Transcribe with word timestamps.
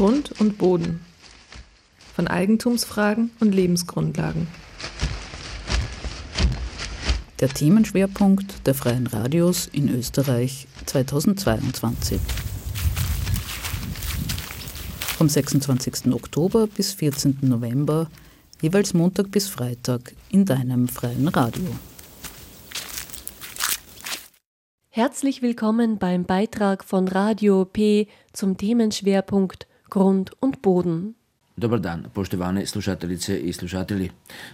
Grund 0.00 0.32
und 0.40 0.56
Boden. 0.56 1.04
Von 2.16 2.26
Eigentumsfragen 2.26 3.32
und 3.38 3.54
Lebensgrundlagen. 3.54 4.46
Der 7.38 7.50
Themenschwerpunkt 7.50 8.66
der 8.66 8.72
Freien 8.72 9.06
Radios 9.06 9.66
in 9.66 9.94
Österreich 9.94 10.68
2022. 10.86 12.18
Vom 15.18 15.28
26. 15.28 16.14
Oktober 16.14 16.66
bis 16.66 16.94
14. 16.94 17.40
November, 17.42 18.10
jeweils 18.62 18.94
Montag 18.94 19.30
bis 19.30 19.48
Freitag 19.48 20.14
in 20.30 20.46
deinem 20.46 20.88
freien 20.88 21.28
Radio. 21.28 21.66
Herzlich 24.88 25.42
willkommen 25.42 25.98
beim 25.98 26.24
Beitrag 26.24 26.84
von 26.84 27.06
Radio 27.06 27.66
P 27.66 28.08
zum 28.32 28.56
Themenschwerpunkt 28.56 29.66
Grund 29.90 30.30
und 30.40 30.62
Boden. 30.62 31.14
Dobar 31.56 31.80
dan, 31.80 32.04
poštovane 32.14 32.66
slušateljice 32.66 33.38
i 33.38 33.52
slušatelji. 33.52 34.10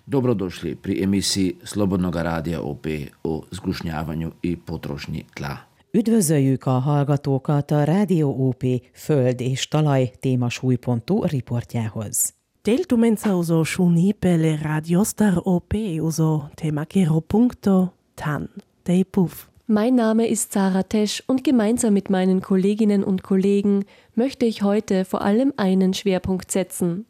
Dobrodošli 0.06 0.74
pri 0.74 1.02
emisiji 1.02 1.54
Slobodnog 1.64 2.16
radija 2.16 2.60
OP 2.60 2.86
o 3.24 3.42
zgušnjavanju 3.50 4.32
i 4.42 4.56
potrošnji 4.56 5.24
tla. 5.34 5.56
Üdvözöljük 5.96 6.66
a 6.66 6.80
hallgatókat 6.80 7.72
a 7.72 7.84
Rádió 7.84 8.48
OP 8.48 8.62
Föld 8.92 9.40
és 9.40 9.68
Talaj 9.68 10.12
témasúlypontú 10.20 11.24
riportjához. 11.24 12.34
Deltumenza 12.62 13.36
uso 13.36 13.64
šunipele 13.64 14.58
radiostar 14.62 15.40
OP 15.44 15.72
uso 16.00 16.50
temakero 16.54 17.20
punkto 17.20 17.94
tan. 18.14 18.48
Dei 18.84 19.04
puf. 19.04 19.55
Mein 19.68 19.96
Name 19.96 20.28
ist 20.28 20.52
Sarah 20.52 20.84
Tesch 20.84 21.24
und 21.26 21.42
gemeinsam 21.42 21.92
mit 21.92 22.08
meinen 22.08 22.40
Kolleginnen 22.40 23.02
und 23.02 23.24
Kollegen 23.24 23.84
möchte 24.14 24.46
ich 24.46 24.62
heute 24.62 25.04
vor 25.04 25.22
allem 25.22 25.52
einen 25.56 25.92
Schwerpunkt 25.92 26.52
setzen, 26.52 27.04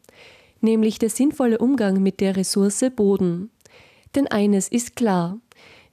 nämlich 0.59 0.97
der 0.97 1.11
sinnvolle 1.11 1.59
Umgang 1.59 2.01
mit 2.01 2.19
der 2.19 2.35
Ressource 2.35 2.83
Boden. 2.95 3.51
Denn 4.15 4.25
eines 4.25 4.69
ist 4.69 4.95
klar, 4.95 5.37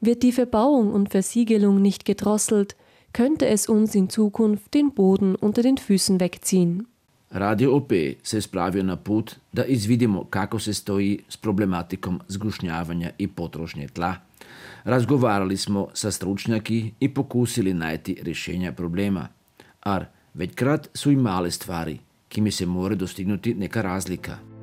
wird 0.00 0.22
die 0.22 0.32
Verbauung 0.32 0.94
und 0.94 1.10
Versiegelung 1.10 1.82
nicht 1.82 2.06
gedrosselt, 2.06 2.76
könnte 3.12 3.46
es 3.46 3.68
uns 3.68 3.94
in 3.94 4.08
Zukunft 4.08 4.72
den 4.72 4.94
Boden 4.94 5.34
unter 5.34 5.60
den 5.60 5.76
Füßen 5.76 6.18
wegziehen. 6.18 6.86
Radio 7.30 7.76
OP 7.76 7.92
se 8.22 8.40
spravio 8.40 8.82
na 8.82 8.96
put 8.96 9.36
da 9.52 9.64
izvidimo 9.64 10.24
kako 10.30 10.58
se 10.58 10.74
stoji 10.74 11.24
s 11.28 11.36
problematikom 11.36 12.20
zgušnjavanja 12.28 13.10
i 13.18 13.28
potrošnje 13.28 13.88
tla– 13.88 14.16
Razgovarali 14.84 15.56
smo 15.56 15.88
sa 15.94 16.10
stručnjaki 16.10 16.92
i 17.00 17.14
pokusili 17.14 17.74
najti 17.74 18.16
rješenja 18.22 18.72
problema. 18.72 19.28
Ar 19.80 20.04
većkrat 20.34 20.88
su 20.94 21.10
i 21.10 21.16
male 21.16 21.50
stvari, 21.50 21.98
kime 22.28 22.50
se 22.50 22.66
more 22.66 22.94
dostignuti 22.94 23.54
neka 23.54 23.82
razlika. 23.82 24.53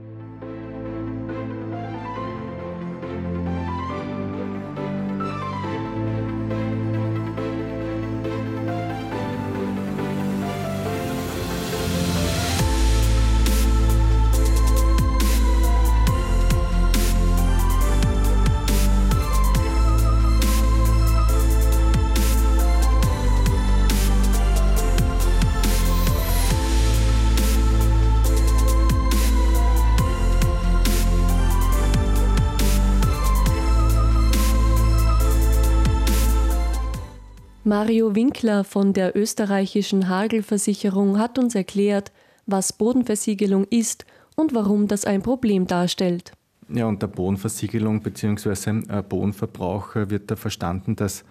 Mario 37.72 38.16
Winkler 38.16 38.66
von 38.66 38.92
der 38.92 39.16
österreichischen 39.16 40.10
Hagelversicherung 40.10 41.18
hat 41.18 41.40
uns 41.40 41.56
erklärt, 41.56 42.12
was 42.46 42.74
Bodenversiegelung 42.74 43.64
ist 43.70 44.06
und 44.36 44.54
warum 44.54 44.90
das 44.90 45.06
ein 45.06 45.22
Problem 45.22 45.68
darstellt. 45.68 46.34
Ja, 46.68 46.86
unter 46.86 47.08
Bodenversiegelung 47.08 48.02
bzw. 48.02 48.82
Äh, 48.90 49.02
Bodenverbrauch 49.08 49.96
wird 49.96 50.30
da 50.30 50.36
verstanden, 50.36 50.98
dass 50.98 51.24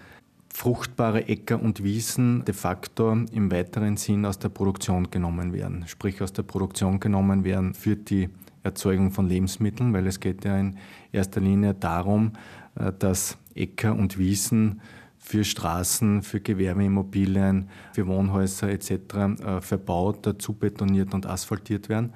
fruchtbare 0.51 1.29
Äcker 1.29 1.61
und 1.61 1.85
Wiesen 1.85 2.43
de 2.47 2.55
facto 2.55 3.13
im 3.13 3.53
weiteren 3.53 3.99
Sinn 3.99 4.25
aus 4.25 4.39
der 4.39 4.49
Produktion 4.49 5.11
genommen 5.11 5.53
werden. 5.53 5.85
Sprich 5.89 6.23
aus 6.23 6.33
der 6.33 6.45
Produktion 6.45 7.01
genommen 7.01 7.45
werden 7.45 7.75
für 7.75 7.97
die 7.97 8.31
Erzeugung 8.63 9.11
von 9.11 9.29
Lebensmitteln, 9.29 9.93
weil 9.93 10.07
es 10.07 10.21
geht 10.21 10.47
ja 10.47 10.59
in 10.59 10.79
erster 11.13 11.43
Linie 11.43 11.75
darum, 11.75 12.33
äh, 12.77 12.95
dass 12.99 13.37
Äcker 13.55 13.95
und 13.95 14.17
Wiesen 14.17 14.81
für 15.31 15.45
Straßen, 15.45 16.23
für 16.23 16.41
Gewerbeimmobilien, 16.41 17.69
für 17.93 18.09
Wohnhäuser 18.09 18.69
etc. 18.69 18.91
Äh, 18.91 19.61
verbaut, 19.61 20.27
dazu 20.27 20.55
betoniert 20.55 21.15
und 21.15 21.25
asphaltiert 21.25 21.89
werden. 21.89 22.13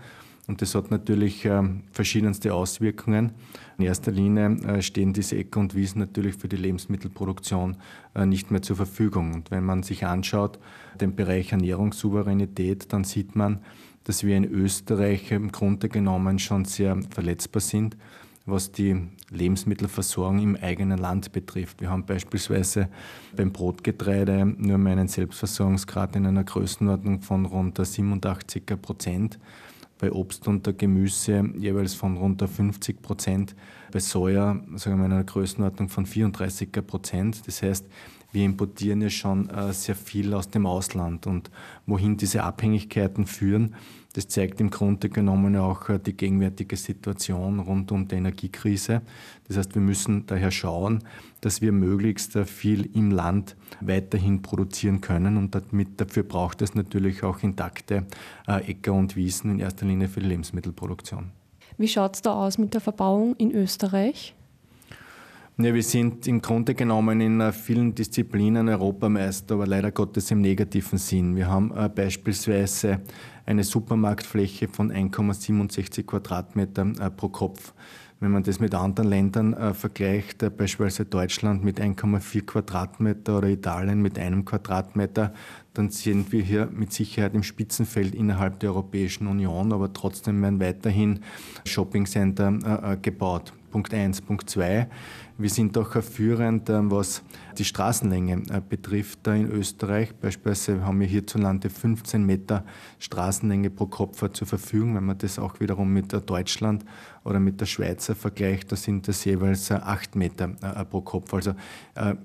Und 0.48 0.60
das 0.60 0.75
hat 0.75 0.91
natürlich 0.91 1.44
äh, 1.44 1.62
verschiedenste 1.92 2.52
Auswirkungen. 2.52 3.30
In 3.78 3.84
erster 3.84 4.10
Linie 4.10 4.56
äh, 4.66 4.82
stehen 4.82 5.12
diese 5.12 5.36
Äcker 5.36 5.60
und 5.60 5.76
Wiesen 5.76 6.00
natürlich 6.00 6.34
für 6.34 6.48
die 6.48 6.56
Lebensmittelproduktion 6.56 7.76
nicht 8.25 8.50
mehr 8.50 8.62
zur 8.62 8.76
Verfügung. 8.76 9.32
Und 9.32 9.50
wenn 9.52 9.64
man 9.64 9.84
sich 9.84 10.06
anschaut, 10.06 10.58
den 11.00 11.14
Bereich 11.14 11.52
Ernährungssouveränität, 11.52 12.92
dann 12.92 13.04
sieht 13.04 13.36
man, 13.36 13.60
dass 14.04 14.25
wir 14.25 14.36
in 14.36 14.44
Österreich 14.44 15.31
im 15.31 15.52
Grunde 15.52 15.88
genommen 15.88 16.38
schon 16.41 16.64
sehr 16.64 16.98
verletzbar 17.10 17.60
sind 17.60 17.96
was 18.47 18.72
die 18.72 18.97
Lebensmittelversorgung 19.31 20.41
im 20.41 20.56
eigenen 20.56 20.99
Land 20.99 21.32
betrifft. 21.32 21.81
Wir 21.81 21.91
haben 21.91 22.05
beispielsweise 22.05 22.88
beim 23.34 23.53
Brotgetreide 23.53 24.44
nur 24.44 24.77
einen 24.87 25.09
Selbstversorgungsgrad 25.09 26.16
in 26.16 26.27
einer 26.27 26.44
Größenordnung 26.44 27.22
von 27.22 27.47
rund 27.47 27.84
87 27.84 28.65
Prozent, 28.81 29.38
bei 29.99 30.12
Obst 30.12 30.47
und 30.49 30.77
Gemüse 30.77 31.49
jeweils 31.56 31.94
von 31.94 32.16
rund 32.16 32.43
50 32.43 33.00
Prozent, 33.00 33.55
bei 33.93 34.00
Soja 34.00 34.61
sagen 34.75 34.99
wir 34.99 35.06
in 35.06 35.12
einer 35.12 35.25
Größenordnung 35.25 35.88
von 35.88 36.05
34 36.05 36.72
Prozent. 36.84 37.47
Das 37.47 37.62
heißt, 37.62 37.87
wir 38.32 38.44
importieren 38.44 39.00
ja 39.00 39.11
schon 39.11 39.49
äh, 39.49 39.72
sehr 39.72 39.94
viel 39.94 40.34
aus 40.34 40.50
dem 40.50 40.66
Ausland 40.66 41.28
und 41.28 41.53
wohin 41.87 42.16
diese 42.16 42.43
Abhängigkeiten 42.43 43.26
führen, 43.26 43.76
das 44.14 44.28
zeigt 44.28 44.60
im 44.60 44.70
Grunde 44.70 45.08
genommen 45.08 45.56
auch 45.56 45.88
äh, 45.88 45.98
die 45.98 46.16
gegenwärtige 46.16 46.76
Situation 46.76 47.58
rund 47.58 47.92
um 47.92 48.08
die 48.08 48.14
Energiekrise. 48.14 49.02
Das 49.47 49.56
heißt, 49.56 49.75
wir 49.75 49.82
müssen 49.82 50.25
daher 50.26 50.50
schauen, 50.50 51.04
dass 51.41 51.60
wir 51.60 51.72
möglichst 51.72 52.36
äh, 52.36 52.44
viel 52.44 52.88
im 52.97 53.10
Land 53.10 53.56
weiterhin 53.80 54.41
produzieren 54.41 55.00
können 55.00 55.36
und 55.36 55.54
damit, 55.54 56.00
dafür 56.00 56.22
braucht 56.22 56.62
es 56.62 56.75
natürlich 56.75 57.22
auch 57.25 57.42
intakte 57.42 58.06
äh, 58.47 58.70
Äcker 58.70 58.92
und 58.92 59.16
Wiesen 59.16 59.50
in 59.50 59.58
erster 59.58 59.84
Linie 59.84 60.08
für 60.08 60.20
die 60.20 60.26
Lebensmittelproduktion. 60.26 61.31
Wie 61.76 61.88
schaut 61.88 62.14
es 62.14 62.22
da 62.22 62.32
aus 62.34 62.56
mit 62.56 62.72
der 62.72 62.81
Verbauung 62.81 63.34
in 63.36 63.50
Österreich? 63.50 64.34
Ja, 65.56 65.72
wir 65.72 65.84
sind 65.84 66.26
im 66.26 66.42
Grunde 66.42 66.75
genommen 66.75 67.20
in 67.20 67.53
vielen 67.53 67.94
Disziplinen 67.94 68.69
Europameister, 68.69 69.54
aber 69.54 69.69
leider 69.69 69.92
Gottes 69.92 70.32
im 70.32 70.41
negativen 70.41 70.98
Sinn. 70.98 71.37
Wir 71.37 71.47
haben 71.47 71.72
beispielsweise 71.94 73.03
eine 73.47 73.62
Supermarktfläche 73.62 74.66
von 74.66 74.91
1,67 74.91 76.06
Quadratmeter 76.06 76.91
äh, 76.98 77.09
pro 77.09 77.28
Kopf. 77.28 77.72
Wenn 78.19 78.32
man 78.32 78.43
das 78.43 78.59
mit 78.59 78.75
anderen 78.75 79.09
Ländern 79.09 79.53
äh, 79.53 79.75
vergleicht, 79.75 80.43
äh, 80.43 80.50
beispielsweise 80.50 81.04
Deutschland 81.04 81.62
mit 81.62 81.81
1,4 81.81 82.47
Quadratmeter 82.47 83.38
oder 83.38 83.48
Italien 83.48 84.03
mit 84.03 84.19
einem 84.19 84.44
Quadratmeter, 84.44 85.34
dann 85.73 85.90
sind 85.90 86.32
wir 86.32 86.43
hier 86.43 86.69
mit 86.73 86.93
Sicherheit 86.93 87.32
im 87.32 87.44
Spitzenfeld 87.44 88.17
innerhalb 88.17 88.58
der 88.58 88.70
Europäischen 88.70 89.28
Union, 89.28 89.73
aber 89.73 89.93
trotzdem 89.93 90.43
werden 90.43 90.58
weiterhin 90.58 91.20
Shoppingcenter 91.64 92.93
äh, 92.93 92.96
gebaut. 92.96 93.52
Punkt 93.75 93.93
1. 93.93 94.23
Punkt 94.23 94.49
2. 94.49 94.87
Wir 95.36 95.50
sind 95.50 95.76
auch 95.76 96.00
führend, 96.00 96.69
was 96.69 97.25
die 97.58 97.64
Straßenlänge 97.64 98.42
äh, 98.50 98.60
betrifft 98.69 99.26
in 99.26 99.50
Österreich. 99.50 100.14
Beispielsweise 100.14 100.86
haben 100.86 101.00
wir 101.00 101.08
hierzulande 101.08 101.70
15 101.70 102.25
Meter 102.25 102.64
Straßenlänge 103.00 103.70
pro 103.70 103.86
Kopf 103.86 104.28
zur 104.31 104.46
Verfügung. 104.46 104.94
Wenn 104.94 105.06
man 105.06 105.19
das 105.19 105.40
auch 105.40 105.58
wiederum 105.58 105.92
mit 105.92 106.12
Deutschland 106.31 106.84
oder 107.25 107.40
mit 107.40 107.60
der 107.60 107.66
Schweizer 107.66 108.14
vergleicht, 108.14 108.70
da 108.70 108.76
sind 108.76 109.08
das 109.08 109.25
jeweils 109.25 109.72
8 109.72 110.14
äh, 110.14 110.19
Meter 110.19 110.50
äh, 110.62 110.84
pro 110.84 111.00
Kopf. 111.00 111.34
Also 111.34 111.54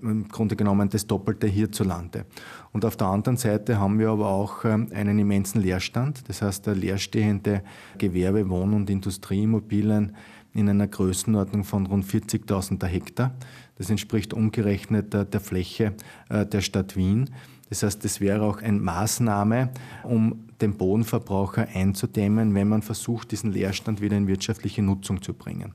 im 0.02 0.28
Grunde 0.28 0.56
genommen 0.56 0.88
das 0.90 1.08
Doppelte 1.08 1.48
hierzulande. 1.48 2.26
Und 2.74 2.86
auf 2.86 2.96
der 2.96 3.08
anderen 3.08 3.38
Seite 3.38 3.80
haben 3.80 3.98
wir 3.98 4.10
aber 4.10 4.30
auch 4.30 4.66
einen 4.66 5.18
immensen 5.18 5.62
Leerstand. 5.62 6.30
Das 6.30 6.44
heißt, 6.44 6.68
leerstehende 6.68 7.64
Gewerbe, 7.98 8.48
Wohn- 8.50 8.74
und 8.74 8.90
Industrieimmobilien 8.90 10.16
in 10.54 10.70
einer 10.70 10.88
Größenordnung 10.88 11.64
von 11.64 11.86
rund 11.86 12.06
40.000 12.06 12.86
Hektar. 12.86 13.34
Das 13.78 13.90
entspricht 13.90 14.34
umgerechnet 14.34 15.14
der 15.14 15.40
Fläche 15.40 15.94
der 16.30 16.62
Stadt 16.62 16.96
Wien. 16.96 17.30
Das 17.70 17.84
heißt, 17.84 18.04
das 18.04 18.20
wäre 18.20 18.42
auch 18.42 18.62
eine 18.62 18.80
Maßnahme, 18.80 19.70
um 20.04 20.48
den 20.60 20.76
Bodenverbraucher 20.76 21.68
einzudämmen, 21.74 22.54
wenn 22.56 22.68
man 22.68 22.82
versucht, 22.82 23.32
diesen 23.32 23.52
Leerstand 23.52 24.02
wieder 24.02 24.18
in 24.18 24.28
wirtschaftliche 24.28 24.82
Nutzung 24.82 25.22
zu 25.22 25.34
bringen. 25.34 25.72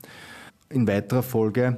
In 0.69 0.87
weiterer 0.87 1.23
Folge 1.23 1.77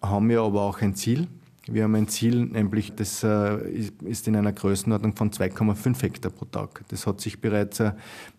haben 0.00 0.28
wir 0.28 0.40
aber 0.40 0.62
auch 0.62 0.80
ein 0.80 0.94
Ziel. 0.94 1.26
Wir 1.68 1.82
haben 1.82 1.96
ein 1.96 2.06
Ziel, 2.06 2.46
nämlich 2.46 2.94
das 2.94 3.24
äh, 3.24 3.56
ist 4.04 4.28
in 4.28 4.36
einer 4.36 4.52
Größenordnung 4.52 5.16
von 5.16 5.32
2,5 5.32 6.00
Hektar 6.00 6.30
pro 6.30 6.44
Tag. 6.44 6.84
Das 6.88 7.08
hat 7.08 7.20
sich 7.20 7.40
bereits 7.40 7.80
äh, 7.80 7.92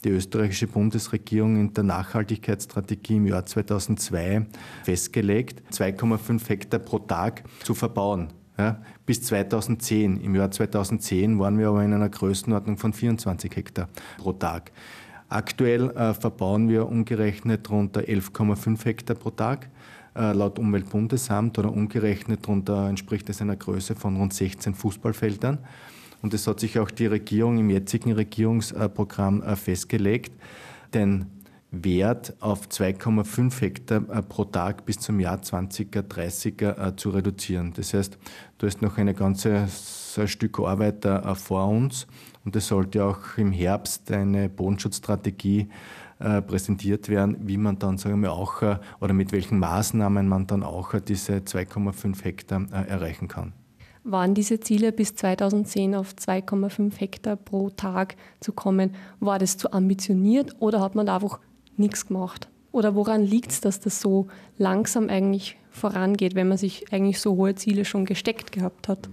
die 0.06 0.09
österreichische 0.09 0.68
Bundesregierung 0.68 1.57
in 1.57 1.74
der 1.74 1.83
Nachhaltigkeitsstrategie 1.83 3.18
im 3.18 3.27
Jahr 3.27 3.45
2002 3.45 4.45
festgelegt, 4.85 5.62
2,5 5.74 6.47
Hektar 6.47 6.79
pro 6.79 7.00
Tag 7.00 7.44
zu 7.63 7.74
verbauen. 7.74 8.29
Ja, 8.57 8.81
bis 9.06 9.21
2010. 9.24 10.21
Im 10.21 10.33
Jahr 10.33 10.50
2010 10.50 11.38
waren 11.38 11.59
wir 11.59 11.68
aber 11.68 11.83
in 11.83 11.94
einer 11.94 12.09
Größenordnung 12.09 12.77
von 12.77 12.94
24 12.94 13.53
Hektar 13.53 13.89
pro 14.18 14.31
Tag. 14.31 14.71
Aktuell 15.27 15.89
äh, 15.91 16.13
verbauen 16.13 16.69
wir 16.69 16.88
umgerechnet 16.88 17.69
rund 17.69 17.97
11,5 17.97 18.85
Hektar 18.85 19.18
pro 19.18 19.31
Tag. 19.31 19.69
Äh, 20.17 20.33
laut 20.33 20.57
Umweltbundesamt 20.57 21.59
oder 21.59 21.71
umgerechnet 21.71 22.43
darunter 22.43 22.89
entspricht 22.89 23.29
es 23.29 23.39
einer 23.39 23.55
Größe 23.55 23.95
von 23.95 24.17
rund 24.17 24.33
16 24.33 24.73
Fußballfeldern. 24.73 25.59
Und 26.23 26.33
es 26.33 26.47
hat 26.47 26.59
sich 26.59 26.79
auch 26.79 26.89
die 26.89 27.05
Regierung 27.05 27.59
im 27.59 27.69
jetzigen 27.69 28.13
Regierungsprogramm 28.13 29.43
äh, 29.43 29.55
festgelegt, 29.55 30.31
den 30.91 31.27
Wert 31.69 32.35
auf 32.39 32.67
2,5 32.67 33.61
Hektar 33.61 34.09
äh, 34.09 34.23
pro 34.23 34.45
Tag 34.45 34.87
bis 34.87 34.99
zum 34.99 35.19
Jahr 35.19 35.39
2030 35.39 36.55
zu 36.95 37.09
reduzieren. 37.11 37.73
Das 37.75 37.93
heißt, 37.93 38.17
da 38.57 38.65
ist 38.65 38.81
noch 38.81 38.97
ein 38.97 39.13
Stück 40.25 40.59
Arbeit 40.59 41.05
vor 41.35 41.67
uns 41.67 42.07
und 42.43 42.55
es 42.55 42.67
sollte 42.67 43.05
auch 43.05 43.37
im 43.37 43.51
Herbst 43.51 44.11
eine 44.11 44.49
Bodenschutzstrategie 44.49 45.67
äh, 46.19 46.41
präsentiert 46.41 47.09
werden, 47.09 47.37
wie 47.41 47.57
man 47.57 47.77
dann, 47.79 47.97
sagen 47.97 48.21
wir 48.21 48.33
auch, 48.33 48.61
äh, 48.61 48.77
oder 48.99 49.13
mit 49.13 49.31
welchen 49.31 49.59
Maßnahmen 49.59 50.27
man 50.27 50.47
dann 50.47 50.63
auch 50.63 50.93
äh, 50.93 51.01
diese 51.01 51.37
2,5 51.37 52.23
Hektar 52.23 52.65
erreichen 52.71 53.27
kann. 53.27 53.53
Waren 54.03 54.33
diese 54.33 54.59
Ziele 54.59 54.91
bis 54.91 55.15
2010 55.15 55.93
auf 55.93 56.13
2,5 56.13 56.97
Hektar 56.97 57.35
pro 57.35 57.69
Tag 57.69 58.15
zu 58.39 58.53
kommen, 58.53 58.95
war 59.19 59.37
das 59.37 59.57
zu 59.57 59.71
ambitioniert 59.73 60.55
oder 60.59 60.81
hat 60.81 60.95
man 60.95 61.05
da 61.05 61.15
einfach 61.15 61.39
nichts 61.75 62.07
gemacht? 62.07 62.47
Oder 62.71 62.95
woran 62.95 63.23
liegt 63.23 63.51
es, 63.51 63.61
dass 63.61 63.79
das 63.79 64.01
so 64.01 64.27
langsam 64.57 65.09
eigentlich 65.09 65.57
vorangeht, 65.71 66.35
wenn 66.35 66.47
man 66.47 66.57
sich 66.57 66.91
eigentlich 66.91 67.19
so 67.19 67.35
hohe 67.35 67.55
Ziele 67.55 67.85
schon 67.85 68.05
gesteckt 68.05 68.51
gehabt 68.51 68.87
hat? 68.87 69.09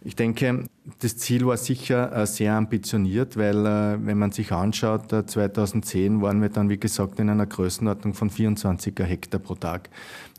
Ich 0.00 0.14
denke, 0.14 0.64
das 1.00 1.16
Ziel 1.16 1.44
war 1.44 1.56
sicher 1.56 2.12
äh, 2.12 2.26
sehr 2.26 2.54
ambitioniert, 2.54 3.36
weil 3.36 3.66
äh, 3.66 3.98
wenn 4.00 4.16
man 4.16 4.30
sich 4.30 4.52
anschaut, 4.52 5.10
2010 5.10 6.18
äh, 6.18 6.22
waren 6.22 6.40
wir 6.40 6.50
dann, 6.50 6.68
wie 6.68 6.78
gesagt, 6.78 7.18
in 7.18 7.28
einer 7.28 7.46
Größenordnung 7.46 8.14
von 8.14 8.30
24 8.30 8.94
Hektar 9.00 9.40
pro 9.40 9.56
Tag. 9.56 9.90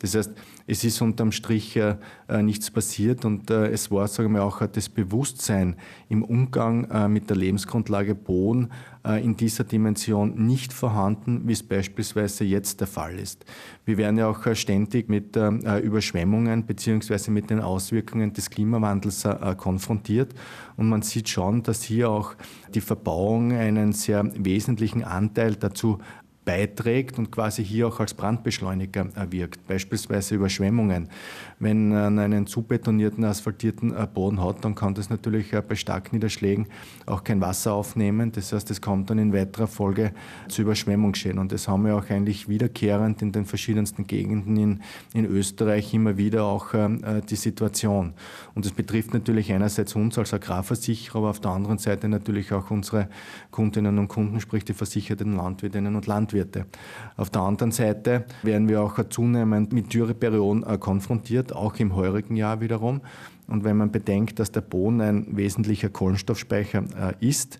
Das 0.01 0.15
heißt, 0.15 0.31
es 0.65 0.83
ist 0.85 1.01
unterm 1.01 1.31
Strich 1.33 1.77
nichts 2.41 2.69
passiert 2.69 3.25
und 3.25 3.49
es 3.49 3.89
war, 3.89 4.07
sagen 4.07 4.33
wir 4.33 4.43
auch, 4.43 4.65
das 4.67 4.87
Bewusstsein 4.87 5.75
im 6.09 6.23
Umgang 6.23 7.11
mit 7.11 7.29
der 7.29 7.35
Lebensgrundlage 7.35 8.13
Boden 8.13 8.69
in 9.17 9.35
dieser 9.35 9.63
Dimension 9.63 10.45
nicht 10.45 10.73
vorhanden, 10.73 11.47
wie 11.47 11.53
es 11.53 11.63
beispielsweise 11.63 12.43
jetzt 12.43 12.79
der 12.79 12.87
Fall 12.87 13.17
ist. 13.17 13.45
Wir 13.85 13.97
werden 13.97 14.17
ja 14.17 14.27
auch 14.27 14.55
ständig 14.55 15.09
mit 15.09 15.35
Überschwemmungen 15.35 16.65
beziehungsweise 16.65 17.31
mit 17.31 17.49
den 17.49 17.59
Auswirkungen 17.59 18.33
des 18.33 18.49
Klimawandels 18.49 19.27
konfrontiert. 19.57 20.33
Und 20.77 20.89
man 20.89 21.01
sieht 21.01 21.29
schon, 21.29 21.63
dass 21.63 21.83
hier 21.83 22.09
auch 22.09 22.35
die 22.73 22.81
Verbauung 22.81 23.51
einen 23.51 23.93
sehr 23.93 24.29
wesentlichen 24.35 25.03
Anteil 25.03 25.55
dazu 25.55 25.99
beiträgt 26.49 27.19
und 27.19 27.31
quasi 27.31 27.63
hier 27.63 27.87
auch 27.87 27.99
als 27.99 28.15
Brandbeschleuniger 28.15 29.05
wirkt, 29.29 29.67
beispielsweise 29.67 30.33
Überschwemmungen. 30.33 31.07
Wenn 31.59 31.89
man 31.89 32.17
einen 32.17 32.47
zu 32.47 32.63
betonierten, 32.63 33.23
asphaltierten 33.23 33.95
äh, 33.95 34.07
Boden 34.11 34.43
hat, 34.43 34.65
dann 34.65 34.73
kann 34.73 34.95
das 34.95 35.11
natürlich 35.11 35.53
äh, 35.53 35.61
bei 35.61 35.75
Starkniederschlägen 35.75 36.65
auch 37.05 37.23
kein 37.23 37.39
Wasser 37.39 37.73
aufnehmen. 37.73 38.31
Das 38.31 38.51
heißt, 38.51 38.71
es 38.71 38.81
kommt 38.81 39.11
dann 39.11 39.19
in 39.19 39.31
weiterer 39.31 39.67
Folge 39.67 40.11
zu 40.47 40.63
Überschwemmungsschäden. 40.63 41.37
Und 41.37 41.51
das 41.51 41.67
haben 41.67 41.85
wir 41.85 41.95
auch 41.95 42.09
eigentlich 42.09 42.49
wiederkehrend 42.49 43.21
in 43.21 43.31
den 43.31 43.45
verschiedensten 43.45 44.07
Gegenden 44.07 44.57
in, 44.57 44.79
in 45.13 45.25
Österreich 45.25 45.93
immer 45.93 46.17
wieder 46.17 46.45
auch 46.45 46.73
äh, 46.73 47.21
die 47.29 47.35
Situation. 47.35 48.13
Und 48.55 48.65
das 48.65 48.71
betrifft 48.71 49.13
natürlich 49.13 49.53
einerseits 49.53 49.95
uns 49.95 50.17
als 50.17 50.33
Agrarversicherer, 50.33 51.19
aber 51.19 51.29
auf 51.29 51.41
der 51.41 51.51
anderen 51.51 51.77
Seite 51.77 52.07
natürlich 52.07 52.51
auch 52.53 52.71
unsere 52.71 53.07
Kundinnen 53.51 53.99
und 53.99 54.07
Kunden, 54.07 54.39
sprich 54.39 54.65
die 54.65 54.73
versicherten 54.73 55.35
Landwirtinnen 55.35 55.95
und 55.95 56.07
Landwirte. 56.07 56.38
Auf 57.17 57.29
der 57.29 57.41
anderen 57.41 57.71
Seite 57.71 58.25
werden 58.43 58.69
wir 58.69 58.81
auch 58.81 58.97
zunehmend 59.09 59.73
mit 59.73 59.93
Dürreperioden 59.93 60.63
konfrontiert 60.79 61.53
auch 61.53 61.75
im 61.77 61.95
heurigen 61.95 62.35
Jahr 62.35 62.61
wiederum. 62.61 63.01
Und 63.47 63.63
wenn 63.63 63.77
man 63.77 63.91
bedenkt, 63.91 64.39
dass 64.39 64.51
der 64.51 64.61
Boden 64.61 65.01
ein 65.01 65.35
wesentlicher 65.35 65.89
Kohlenstoffspeicher 65.89 66.83
äh, 67.19 67.27
ist, 67.27 67.59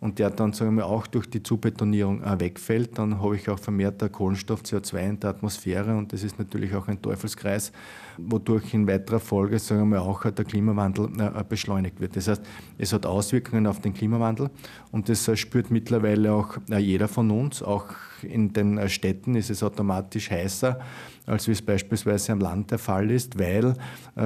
und 0.00 0.18
der 0.18 0.30
dann 0.30 0.52
sagen 0.54 0.76
wir, 0.76 0.86
auch 0.86 1.06
durch 1.06 1.28
die 1.28 1.42
Zubetonierung 1.42 2.22
äh, 2.22 2.40
wegfällt, 2.40 2.98
dann 2.98 3.20
habe 3.20 3.36
ich 3.36 3.48
auch 3.50 3.58
vermehrter 3.58 4.08
Kohlenstoff, 4.08 4.62
CO2 4.62 4.98
in 4.98 5.20
der 5.20 5.30
Atmosphäre 5.30 5.94
und 5.96 6.12
das 6.12 6.22
ist 6.22 6.38
natürlich 6.38 6.74
auch 6.74 6.88
ein 6.88 7.00
Teufelskreis, 7.00 7.70
wodurch 8.16 8.72
in 8.72 8.86
weiterer 8.86 9.20
Folge 9.20 9.58
sagen 9.58 9.90
wir 9.90 10.02
auch 10.02 10.22
der 10.22 10.44
Klimawandel 10.44 11.10
äh, 11.18 11.44
beschleunigt 11.46 12.00
wird. 12.00 12.16
Das 12.16 12.28
heißt, 12.28 12.42
es 12.78 12.92
hat 12.92 13.04
Auswirkungen 13.04 13.66
auf 13.66 13.80
den 13.80 13.92
Klimawandel 13.92 14.48
und 14.90 15.08
das 15.10 15.28
äh, 15.28 15.36
spürt 15.36 15.70
mittlerweile 15.70 16.32
auch 16.32 16.56
jeder 16.78 17.06
von 17.06 17.30
uns. 17.30 17.62
Auch 17.62 17.84
in 18.24 18.52
den 18.52 18.88
Städten 18.88 19.34
ist 19.34 19.50
es 19.50 19.62
automatisch 19.62 20.30
heißer, 20.30 20.78
als 21.26 21.48
wie 21.48 21.52
es 21.52 21.62
beispielsweise 21.62 22.32
am 22.32 22.40
Land 22.40 22.70
der 22.70 22.78
Fall 22.78 23.10
ist, 23.10 23.38
weil 23.38 23.74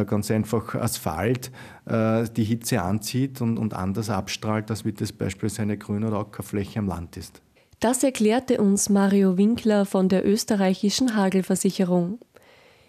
ganz 0.07 0.31
einfach 0.31 0.75
Asphalt 0.75 1.51
die 1.87 2.45
Hitze 2.45 2.83
anzieht 2.83 3.41
und, 3.41 3.59
und 3.59 3.75
anders 3.75 4.11
abstrahlt, 4.11 4.71
als 4.71 4.85
wie 4.85 4.93
das 4.93 5.13
beispielsweise 5.13 5.63
eine 5.63 5.77
Grün- 5.77 6.05
oder 6.05 6.19
Ackerfläche 6.19 6.79
am 6.79 6.89
Land 6.89 7.17
ist. 7.17 7.43
Das 7.81 8.03
erklärte 8.03 8.63
uns 8.63 8.89
Mario 8.89 9.37
Winkler 9.37 9.85
von 9.85 10.09
der 10.09 10.27
österreichischen 10.27 11.17
Hagelversicherung. 11.17 12.19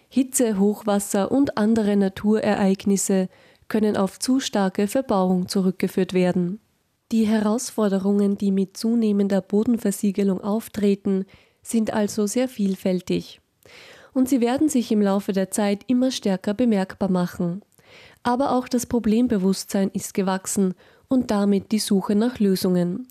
Hitze, 0.08 0.58
Hochwasser 0.58 1.30
und 1.30 1.58
andere 1.58 1.96
Naturereignisse 1.96 3.28
können 3.68 3.96
auf 3.96 4.18
zu 4.18 4.40
starke 4.40 4.86
Verbauung 4.86 5.48
zurückgeführt 5.48 6.14
werden. 6.14 6.60
Die 7.12 7.24
Herausforderungen, 7.24 8.36
die 8.36 8.50
mit 8.50 8.76
zunehmender 8.76 9.40
Bodenversiegelung 9.40 10.40
auftreten, 10.40 11.24
sind 11.62 11.92
also 11.92 12.26
sehr 12.26 12.48
vielfältig. 12.48 13.40
Und 14.12 14.28
sie 14.28 14.40
werden 14.40 14.68
sich 14.68 14.90
im 14.90 15.00
Laufe 15.00 15.32
der 15.32 15.52
Zeit 15.52 15.84
immer 15.86 16.10
stärker 16.10 16.52
bemerkbar 16.52 17.10
machen. 17.10 17.62
Aber 18.24 18.52
auch 18.52 18.66
das 18.66 18.86
Problembewusstsein 18.86 19.90
ist 19.92 20.14
gewachsen 20.14 20.74
und 21.06 21.30
damit 21.30 21.70
die 21.70 21.78
Suche 21.78 22.16
nach 22.16 22.40
Lösungen. 22.40 23.06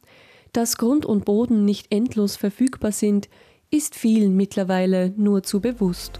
Dass 0.51 0.77
Grund 0.77 1.05
und 1.05 1.23
Boden 1.23 1.63
nicht 1.63 1.87
endlos 1.89 2.35
verfügbar 2.35 2.91
sind, 2.91 3.29
ist 3.71 3.95
vielen 3.95 4.35
mittlerweile 4.35 5.13
nur 5.15 5.43
zu 5.43 5.61
bewusst. 5.61 6.19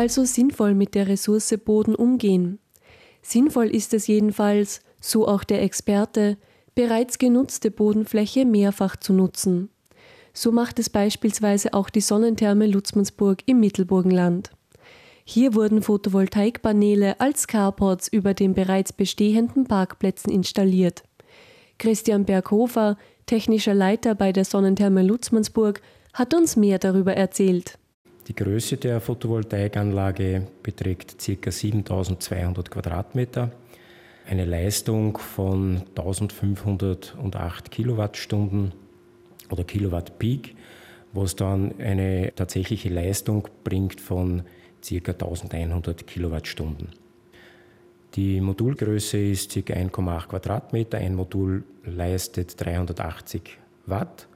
Also 0.00 0.24
sinnvoll 0.24 0.74
mit 0.74 0.94
der 0.94 1.08
Ressource 1.08 1.54
Boden 1.62 1.94
umgehen? 1.94 2.58
Sinnvoll 3.20 3.66
ist 3.66 3.92
es 3.92 4.06
jedenfalls, 4.06 4.80
so 4.98 5.28
auch 5.28 5.44
der 5.44 5.62
Experte, 5.62 6.38
bereits 6.74 7.18
genutzte 7.18 7.70
Bodenfläche 7.70 8.46
mehrfach 8.46 8.96
zu 8.96 9.12
nutzen. 9.12 9.68
So 10.32 10.52
macht 10.52 10.78
es 10.78 10.88
beispielsweise 10.88 11.74
auch 11.74 11.90
die 11.90 12.00
Sonnentherme 12.00 12.66
Lutzmannsburg 12.66 13.42
im 13.44 13.60
Mittelburgenland. 13.60 14.50
Hier 15.24 15.54
wurden 15.54 15.82
Photovoltaikpaneele 15.82 17.20
als 17.20 17.46
Carports 17.46 18.08
über 18.08 18.32
den 18.32 18.54
bereits 18.54 18.94
bestehenden 18.94 19.64
Parkplätzen 19.66 20.32
installiert. 20.32 21.02
Christian 21.76 22.24
Berghofer, 22.24 22.96
technischer 23.26 23.74
Leiter 23.74 24.14
bei 24.14 24.32
der 24.32 24.46
Sonnentherme 24.46 25.02
Lutzmannsburg, 25.02 25.82
hat 26.14 26.32
uns 26.32 26.56
mehr 26.56 26.78
darüber 26.78 27.12
erzählt. 27.12 27.79
Die 28.28 28.34
Größe 28.34 28.76
der 28.76 29.00
Photovoltaikanlage 29.00 30.46
beträgt 30.62 31.16
ca. 31.18 31.50
7200 31.50 32.70
Quadratmeter, 32.70 33.50
eine 34.28 34.44
Leistung 34.44 35.18
von 35.18 35.82
1508 35.96 37.70
Kilowattstunden 37.70 38.72
oder 39.50 39.64
Kilowatt 39.64 40.18
Peak, 40.18 40.54
was 41.12 41.34
dann 41.34 41.74
eine 41.80 42.32
tatsächliche 42.34 42.88
Leistung 42.88 43.48
bringt 43.64 44.00
von 44.00 44.42
ca. 44.86 45.12
1100 45.12 46.06
Kilowattstunden. 46.06 46.88
Die 48.14 48.40
Modulgröße 48.40 49.18
ist 49.18 49.52
ca. 49.52 49.72
1,8 49.72 50.28
Quadratmeter. 50.28 50.98
Ein 50.98 51.14
Modul 51.14 51.64
leistet 51.84 52.60
380 52.60 53.58
Watt 53.86 54.28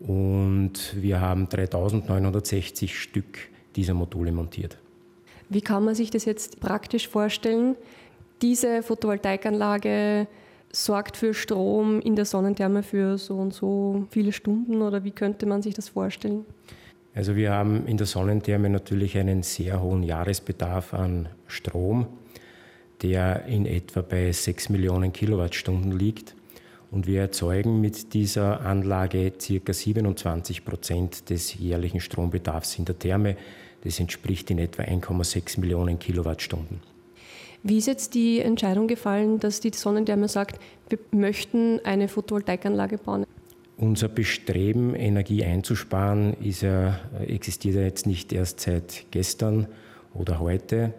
und 0.00 0.72
wir 0.94 1.20
haben 1.20 1.48
3960 1.48 2.98
Stück 2.98 3.38
dieser 3.76 3.94
Module 3.94 4.32
montiert. 4.32 4.78
Wie 5.48 5.60
kann 5.60 5.84
man 5.84 5.94
sich 5.94 6.10
das 6.10 6.24
jetzt 6.24 6.60
praktisch 6.60 7.08
vorstellen? 7.08 7.76
Diese 8.42 8.82
Photovoltaikanlage 8.82 10.26
sorgt 10.72 11.16
für 11.16 11.34
Strom 11.34 12.00
in 12.00 12.16
der 12.16 12.24
Sonnentherme 12.24 12.82
für 12.82 13.18
so 13.18 13.36
und 13.36 13.52
so 13.52 14.06
viele 14.10 14.32
Stunden 14.32 14.82
oder 14.82 15.04
wie 15.04 15.10
könnte 15.10 15.46
man 15.46 15.62
sich 15.62 15.74
das 15.74 15.88
vorstellen? 15.88 16.44
Also 17.14 17.34
wir 17.34 17.50
haben 17.50 17.86
in 17.86 17.96
der 17.96 18.06
Sonnentherme 18.06 18.70
natürlich 18.70 19.18
einen 19.18 19.42
sehr 19.42 19.82
hohen 19.82 20.04
Jahresbedarf 20.04 20.94
an 20.94 21.28
Strom, 21.48 22.06
der 23.02 23.46
in 23.46 23.66
etwa 23.66 24.02
bei 24.02 24.30
6 24.30 24.68
Millionen 24.68 25.12
Kilowattstunden 25.12 25.98
liegt. 25.98 26.36
Und 26.90 27.06
wir 27.06 27.20
erzeugen 27.20 27.80
mit 27.80 28.14
dieser 28.14 28.62
Anlage 28.62 29.32
ca. 29.32 29.72
27 29.72 30.64
Prozent 30.64 31.30
des 31.30 31.54
jährlichen 31.54 32.00
Strombedarfs 32.00 32.78
in 32.78 32.84
der 32.84 32.98
Therme. 32.98 33.36
Das 33.84 34.00
entspricht 34.00 34.50
in 34.50 34.58
etwa 34.58 34.82
1,6 34.82 35.60
Millionen 35.60 35.98
Kilowattstunden. 35.98 36.80
Wie 37.62 37.78
ist 37.78 37.86
jetzt 37.86 38.14
die 38.14 38.40
Entscheidung 38.40 38.88
gefallen, 38.88 39.38
dass 39.38 39.60
die 39.60 39.70
Sonnentherme 39.72 40.28
sagt, 40.28 40.60
wir 40.88 40.98
möchten 41.12 41.78
eine 41.84 42.08
Photovoltaikanlage 42.08 42.98
bauen? 42.98 43.24
Unser 43.76 44.08
Bestreben, 44.08 44.94
Energie 44.94 45.44
einzusparen, 45.44 46.34
ist 46.42 46.62
ja, 46.62 46.98
existiert 47.26 47.76
ja 47.76 47.82
jetzt 47.82 48.06
nicht 48.06 48.32
erst 48.32 48.60
seit 48.60 49.06
gestern 49.10 49.68
oder 50.12 50.40
heute. 50.40 50.92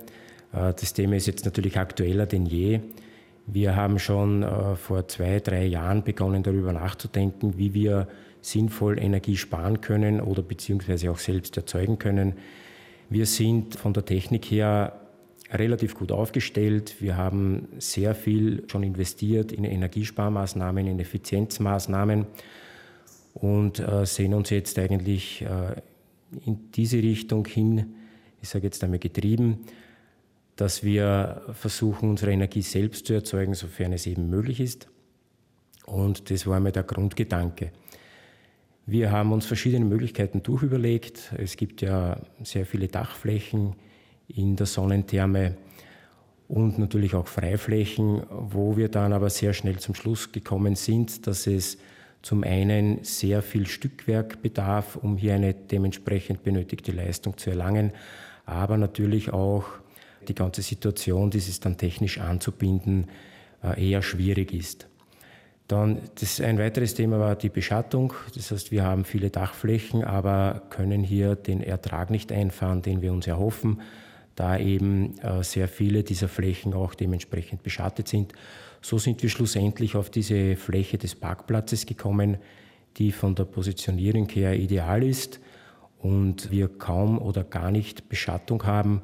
Äh, 0.53 0.73
das 0.73 0.93
Thema 0.93 1.15
ist 1.15 1.27
jetzt 1.27 1.45
natürlich 1.45 1.77
aktueller 1.77 2.25
denn 2.25 2.45
je. 2.45 2.79
Wir 3.53 3.75
haben 3.75 3.99
schon 3.99 4.43
äh, 4.43 4.75
vor 4.77 5.09
zwei, 5.09 5.41
drei 5.41 5.65
Jahren 5.65 6.03
begonnen, 6.03 6.41
darüber 6.41 6.71
nachzudenken, 6.71 7.57
wie 7.57 7.73
wir 7.73 8.07
sinnvoll 8.39 8.97
Energie 8.97 9.35
sparen 9.35 9.81
können 9.81 10.21
oder 10.21 10.41
beziehungsweise 10.41 11.11
auch 11.11 11.17
selbst 11.17 11.57
erzeugen 11.57 11.99
können. 11.99 12.33
Wir 13.09 13.25
sind 13.25 13.75
von 13.75 13.91
der 13.91 14.05
Technik 14.05 14.45
her 14.45 15.01
relativ 15.51 15.95
gut 15.95 16.13
aufgestellt. 16.13 16.95
Wir 17.01 17.17
haben 17.17 17.67
sehr 17.77 18.15
viel 18.15 18.63
schon 18.67 18.83
investiert 18.83 19.51
in 19.51 19.65
Energiesparmaßnahmen, 19.65 20.87
in 20.87 21.01
Effizienzmaßnahmen 21.01 22.27
und 23.33 23.79
äh, 23.79 24.05
sehen 24.05 24.33
uns 24.33 24.49
jetzt 24.49 24.79
eigentlich 24.79 25.41
äh, 25.41 25.81
in 26.45 26.71
diese 26.71 26.99
Richtung 26.99 27.45
hin, 27.45 27.95
ich 28.41 28.47
sage 28.47 28.67
jetzt 28.67 28.81
einmal 28.81 28.99
getrieben, 28.99 29.65
dass 30.61 30.83
wir 30.83 31.41
versuchen, 31.53 32.11
unsere 32.11 32.31
Energie 32.31 32.61
selbst 32.61 33.07
zu 33.07 33.13
erzeugen, 33.13 33.55
sofern 33.55 33.93
es 33.93 34.05
eben 34.05 34.29
möglich 34.29 34.59
ist. 34.59 34.87
Und 35.87 36.29
das 36.29 36.45
war 36.45 36.59
mir 36.59 36.71
der 36.71 36.83
Grundgedanke. 36.83 37.71
Wir 38.85 39.09
haben 39.09 39.31
uns 39.31 39.47
verschiedene 39.47 39.85
Möglichkeiten 39.85 40.43
durchüberlegt. 40.43 41.33
Es 41.35 41.57
gibt 41.57 41.81
ja 41.81 42.21
sehr 42.43 42.67
viele 42.67 42.87
Dachflächen 42.89 43.73
in 44.27 44.55
der 44.55 44.67
Sonnentherme 44.67 45.57
und 46.47 46.77
natürlich 46.77 47.15
auch 47.15 47.25
Freiflächen, 47.25 48.21
wo 48.29 48.77
wir 48.77 48.89
dann 48.89 49.13
aber 49.13 49.31
sehr 49.31 49.53
schnell 49.53 49.79
zum 49.79 49.95
Schluss 49.95 50.31
gekommen 50.31 50.75
sind, 50.75 51.25
dass 51.25 51.47
es 51.47 51.79
zum 52.21 52.43
einen 52.43 53.03
sehr 53.03 53.41
viel 53.41 53.65
Stückwerk 53.65 54.43
bedarf, 54.43 54.95
um 54.95 55.17
hier 55.17 55.33
eine 55.33 55.55
dementsprechend 55.55 56.43
benötigte 56.43 56.91
Leistung 56.91 57.35
zu 57.35 57.49
erlangen, 57.49 57.93
aber 58.45 58.77
natürlich 58.77 59.33
auch 59.33 59.65
die 60.27 60.35
ganze 60.35 60.61
Situation, 60.61 61.29
dieses 61.29 61.59
dann 61.59 61.77
technisch 61.77 62.19
anzubinden, 62.19 63.07
äh, 63.63 63.89
eher 63.89 64.01
schwierig 64.01 64.53
ist. 64.53 64.87
Dann 65.67 65.99
das, 66.19 66.41
ein 66.41 66.57
weiteres 66.57 66.95
Thema 66.95 67.19
war 67.19 67.35
die 67.35 67.49
Beschattung. 67.49 68.13
Das 68.35 68.51
heißt, 68.51 68.71
wir 68.71 68.83
haben 68.83 69.05
viele 69.05 69.29
Dachflächen, 69.29 70.03
aber 70.03 70.63
können 70.69 71.03
hier 71.03 71.35
den 71.35 71.61
Ertrag 71.61 72.09
nicht 72.09 72.31
einfahren, 72.31 72.81
den 72.81 73.01
wir 73.01 73.13
uns 73.13 73.25
erhoffen, 73.25 73.81
da 74.35 74.57
eben 74.57 75.17
äh, 75.19 75.43
sehr 75.43 75.67
viele 75.67 76.03
dieser 76.03 76.27
Flächen 76.27 76.73
auch 76.73 76.93
dementsprechend 76.93 77.63
beschattet 77.63 78.07
sind. 78.07 78.33
So 78.81 78.97
sind 78.97 79.21
wir 79.21 79.29
schlussendlich 79.29 79.95
auf 79.95 80.09
diese 80.09 80.55
Fläche 80.57 80.97
des 80.97 81.15
Parkplatzes 81.15 81.85
gekommen, 81.85 82.37
die 82.97 83.11
von 83.11 83.35
der 83.35 83.45
Positionierung 83.45 84.27
her 84.27 84.59
ideal 84.59 85.03
ist 85.03 85.39
und 85.99 86.51
wir 86.51 86.67
kaum 86.67 87.17
oder 87.17 87.43
gar 87.43 87.71
nicht 87.71 88.09
Beschattung 88.09 88.65
haben 88.65 89.01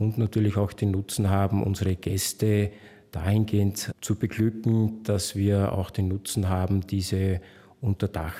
und 0.00 0.16
natürlich 0.16 0.56
auch 0.56 0.72
den 0.72 0.90
Nutzen 0.90 1.28
haben, 1.28 1.62
unsere 1.62 1.94
Gäste 1.94 2.70
dahingehend 3.12 3.92
zu 4.00 4.16
beglücken, 4.16 5.02
dass 5.02 5.36
wir 5.36 5.72
auch 5.72 5.90
den 5.90 6.08
Nutzen 6.08 6.48
haben, 6.48 6.80
diese 6.86 7.40
unter 7.82 8.08
Dach 8.08 8.34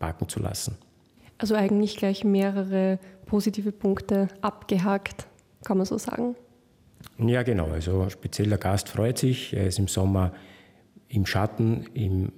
parken 0.00 0.28
zu 0.28 0.40
lassen. 0.40 0.76
Also 1.38 1.54
eigentlich 1.54 1.96
gleich 1.96 2.24
mehrere 2.24 2.98
positive 3.24 3.70
Punkte 3.70 4.28
abgehakt, 4.40 5.26
kann 5.64 5.76
man 5.76 5.86
so 5.86 5.96
sagen. 5.96 6.34
Ja, 7.18 7.44
genau. 7.44 7.68
Also 7.68 8.08
speziell 8.08 8.48
der 8.48 8.58
Gast 8.58 8.88
freut 8.88 9.18
sich. 9.18 9.52
Er 9.52 9.66
ist 9.66 9.78
im 9.78 9.88
Sommer 9.88 10.32
im 11.08 11.24
Schatten, 11.24 11.86
im 11.94 12.32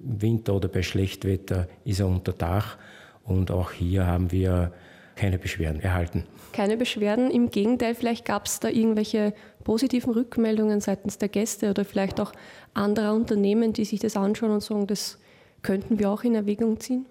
Winter 0.00 0.54
oder 0.54 0.68
bei 0.68 0.82
Schlechtwetter 0.82 1.68
ist 1.84 2.00
er 2.00 2.08
unter 2.08 2.32
Dach. 2.32 2.78
Und 3.22 3.52
auch 3.52 3.70
hier 3.70 4.06
haben 4.06 4.32
wir 4.32 4.72
keine 5.18 5.38
Beschwerden 5.38 5.80
erhalten. 5.80 6.24
Keine 6.52 6.76
Beschwerden, 6.76 7.30
im 7.30 7.50
Gegenteil, 7.50 7.94
vielleicht 7.94 8.24
gab 8.24 8.46
es 8.46 8.60
da 8.60 8.68
irgendwelche 8.68 9.34
positiven 9.64 10.12
Rückmeldungen 10.12 10.80
seitens 10.80 11.18
der 11.18 11.28
Gäste 11.28 11.70
oder 11.70 11.84
vielleicht 11.84 12.20
auch 12.20 12.32
anderer 12.72 13.14
Unternehmen, 13.14 13.72
die 13.72 13.84
sich 13.84 14.00
das 14.00 14.16
anschauen 14.16 14.52
und 14.52 14.62
sagen, 14.62 14.86
das 14.86 15.18
könnten 15.62 15.98
wir 15.98 16.08
auch 16.10 16.24
in 16.24 16.34
Erwägung 16.34 16.78
ziehen? 16.80 17.06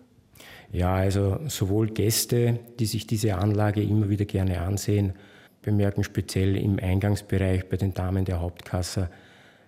Ja, 0.71 0.95
also 0.95 1.39
sowohl 1.47 1.87
Gäste, 1.87 2.59
die 2.79 2.85
sich 2.85 3.07
diese 3.07 3.35
Anlage 3.35 3.81
immer 3.81 4.09
wieder 4.09 4.25
gerne 4.25 4.61
ansehen, 4.61 5.13
bemerken 5.61 6.03
speziell 6.03 6.55
im 6.55 6.79
Eingangsbereich 6.79 7.67
bei 7.67 7.77
den 7.77 7.93
Damen 7.93 8.25
der 8.25 8.39
Hauptkasse, 8.39 9.09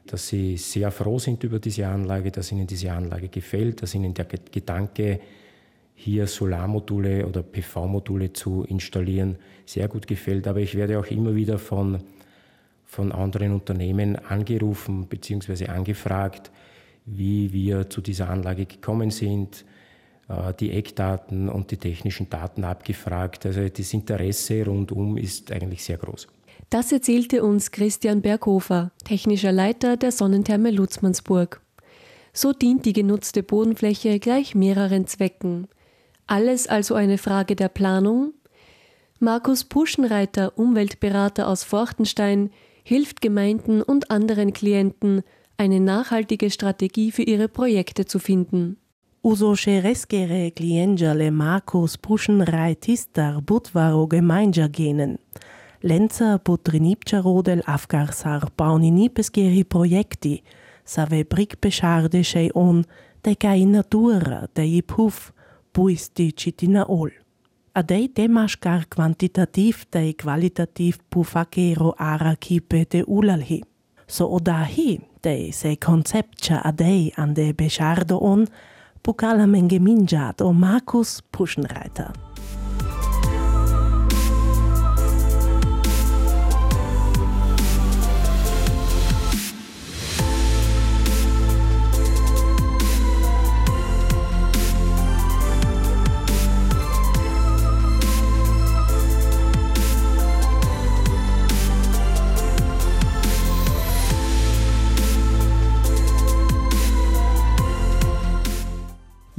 dass 0.07 0.27
sie 0.27 0.57
sehr 0.57 0.91
froh 0.91 1.19
sind 1.19 1.43
über 1.43 1.59
diese 1.59 1.87
Anlage, 1.87 2.31
dass 2.31 2.51
ihnen 2.51 2.67
diese 2.67 2.91
Anlage 2.91 3.27
gefällt, 3.27 3.81
dass 3.81 3.93
ihnen 3.93 4.13
der 4.13 4.25
Gedanke 4.25 5.19
hier 6.01 6.27
Solarmodule 6.27 7.27
oder 7.27 7.43
PV-Module 7.43 8.31
zu 8.31 8.63
installieren, 8.63 9.35
sehr 9.65 9.89
gut 9.89 10.07
gefällt. 10.07 10.47
Aber 10.47 10.61
ich 10.61 10.75
werde 10.75 10.97
auch 10.97 11.07
immer 11.07 11.35
wieder 11.35 11.59
von, 11.59 11.99
von 12.85 13.11
anderen 13.11 13.51
Unternehmen 13.51 14.15
angerufen 14.15 15.07
bzw. 15.07 15.67
angefragt, 15.67 16.51
wie 17.05 17.51
wir 17.51 17.89
zu 17.89 17.99
dieser 17.99 18.29
Anlage 18.29 18.65
gekommen 18.65 19.11
sind, 19.11 19.65
äh, 20.29 20.53
die 20.57 20.71
Eckdaten 20.71 21.49
und 21.49 21.71
die 21.71 21.77
technischen 21.77 22.29
Daten 22.29 22.63
abgefragt. 22.63 23.45
Also 23.45 23.67
das 23.67 23.93
Interesse 23.93 24.65
rundum 24.65 25.17
ist 25.17 25.51
eigentlich 25.51 25.83
sehr 25.83 25.97
groß. 25.97 26.29
Das 26.69 26.93
erzählte 26.93 27.43
uns 27.43 27.71
Christian 27.71 28.21
Berghofer, 28.21 28.91
technischer 29.03 29.51
Leiter 29.51 29.97
der 29.97 30.13
Sonnentherme 30.13 30.71
Lutzmannsburg. 30.71 31.59
So 32.31 32.53
dient 32.53 32.85
die 32.85 32.93
genutzte 32.93 33.43
Bodenfläche 33.43 34.17
gleich 34.19 34.55
mehreren 34.55 35.05
Zwecken. 35.07 35.67
Alles 36.31 36.67
also 36.67 36.93
eine 36.93 37.17
Frage 37.17 37.55
der 37.55 37.69
Planung? 37.69 38.33
Markus 39.19 39.63
Puschenreiter, 39.63 40.59
Umweltberater 40.59 41.47
aus 41.47 41.63
Forchtenstein, 41.63 42.51
hilft 42.83 43.19
Gemeinden 43.19 43.81
und 43.81 44.11
anderen 44.11 44.53
Klienten, 44.53 45.23
eine 45.57 45.79
nachhaltige 45.79 46.51
Strategie 46.51 47.11
für 47.11 47.23
ihre 47.23 47.47
Projekte 47.47 48.05
zu 48.05 48.19
finden. 48.19 48.77
Uso 49.23 49.55
šereskere 49.55 50.51
klienđale 50.51 51.31
Markus 51.31 51.97
Puschenreitistar 51.97 53.41
butvaro 53.41 54.07
gemeinja 54.07 54.67
genen. 54.67 55.17
Lenza 55.81 56.37
putrinipča 56.37 57.21
rodel 57.21 57.61
afgarsar 57.65 58.49
pauninipeskeri 58.55 59.63
projekti, 59.63 60.43
save 60.85 61.23
brik 61.23 61.59
bescharde 61.61 62.23
on, 62.53 62.85
de 63.25 63.35
kai 63.35 63.65
natura, 63.65 64.47
de 64.55 64.63
i 64.77 64.81
puf, 64.81 65.33
puis 65.71 66.09
di 66.13 66.31
citina 66.33 66.85
ol. 66.87 67.11
A 67.73 67.81
dei 67.81 68.09
demascar 68.15 68.87
quantitativ 68.87 69.85
dei 69.91 70.13
qualitativ 70.13 70.97
pu 71.09 71.23
facero 71.23 71.93
ara 71.97 72.35
kipe 72.35 72.85
de 72.89 73.03
ulalhi. 73.07 73.61
So 74.07 74.25
odahi 74.25 74.99
dei 75.21 75.51
se 75.51 75.75
conceptcha 75.77 76.61
a 76.63 76.71
dei 76.71 77.11
an 77.17 77.33
de 77.33 77.53
beschardo 77.53 78.17
on, 78.17 78.47
pukala 79.01 79.45
mengeminjat 79.45 80.41
o 80.41 80.53
Markus 80.53 81.21
Puschenreiter. 81.31 82.28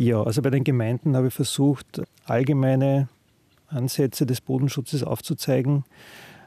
Ja, 0.00 0.22
also 0.22 0.40
bei 0.40 0.48
den 0.48 0.64
Gemeinden 0.64 1.14
habe 1.14 1.26
ich 1.26 1.34
versucht, 1.34 2.00
allgemeine 2.24 3.10
Ansätze 3.68 4.24
des 4.24 4.40
Bodenschutzes 4.40 5.02
aufzuzeigen. 5.02 5.84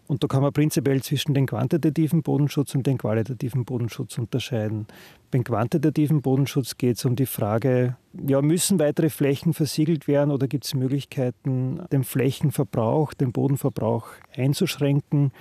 Und 0.07 0.23
da 0.23 0.27
kann 0.27 0.41
man 0.41 0.51
prinzipiell 0.51 1.03
zwischen 1.03 1.35
dem 1.35 1.45
quantitativen 1.45 2.23
Bodenschutz 2.23 2.73
und 2.73 2.87
dem 2.87 2.97
qualitativen 2.97 3.63
Bodenschutz 3.63 4.17
unterscheiden. 4.17 4.87
Beim 5.29 5.43
quantitativen 5.43 6.23
Bodenschutz 6.23 6.77
geht 6.77 6.97
es 6.97 7.05
um 7.05 7.15
die 7.15 7.27
Frage, 7.27 7.95
ja, 8.27 8.41
müssen 8.41 8.79
weitere 8.79 9.11
Flächen 9.11 9.53
versiegelt 9.53 10.07
werden 10.07 10.31
oder 10.31 10.47
gibt 10.47 10.65
es 10.65 10.73
Möglichkeiten, 10.73 11.79
den 11.91 12.03
Flächenverbrauch, 12.03 13.13
den 13.13 13.33
Bodenverbrauch 13.33 14.07
einzuschränken? 14.35 15.31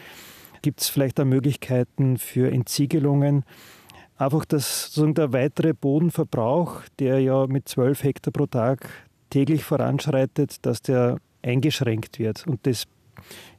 Gibt 0.61 0.83
es 0.83 0.90
vielleicht 0.90 1.19
auch 1.19 1.25
Möglichkeiten 1.25 2.19
für 2.19 2.52
Entsiegelungen? 2.52 3.47
Einfach 4.23 4.45
dass 4.45 4.85
sozusagen 4.87 5.14
der 5.14 5.33
weitere 5.33 5.75
Bodenverbrauch, 5.75 6.83
der 6.99 7.21
ja 7.21 7.47
mit 7.47 7.69
12 7.69 8.05
Hektar 8.05 8.33
pro 8.33 8.47
Tag 8.47 8.88
täglich 9.31 9.64
voranschreitet, 9.64 10.64
dass 10.64 10.83
der 10.83 11.19
eingeschränkt 11.43 12.19
wird. 12.19 12.47
Und 12.47 12.67
das 12.67 12.85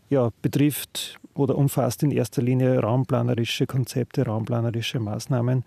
ja, 0.09 0.29
betrifft 0.41 1.19
oder 1.33 1.57
umfasst 1.57 2.03
in 2.03 2.11
erster 2.11 2.41
Linie 2.41 2.79
raumplanerische 2.79 3.65
Konzepte, 3.65 4.25
raumplanerische 4.25 4.99
Maßnahmen, 4.99 5.65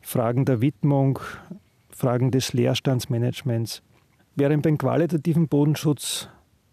Fragen 0.00 0.44
der 0.44 0.60
Widmung, 0.60 1.18
Fragen 1.90 2.30
des 2.30 2.52
Leerstandsmanagements. 2.52 3.82
Während 4.34 4.62
beim 4.62 4.78
qualitativen 4.78 5.48
Bodenschutz, 5.48 6.28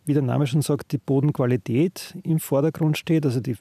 wie 0.05 0.13
der 0.13 0.23
Name 0.23 0.47
schon 0.47 0.61
sagt, 0.61 0.91
die 0.91 0.97
Bodenqualität 0.97 2.17
im 2.23 2.39
Vordergrund 2.39 2.97
steht, 2.97 3.25
also 3.25 3.39
die 3.39 3.57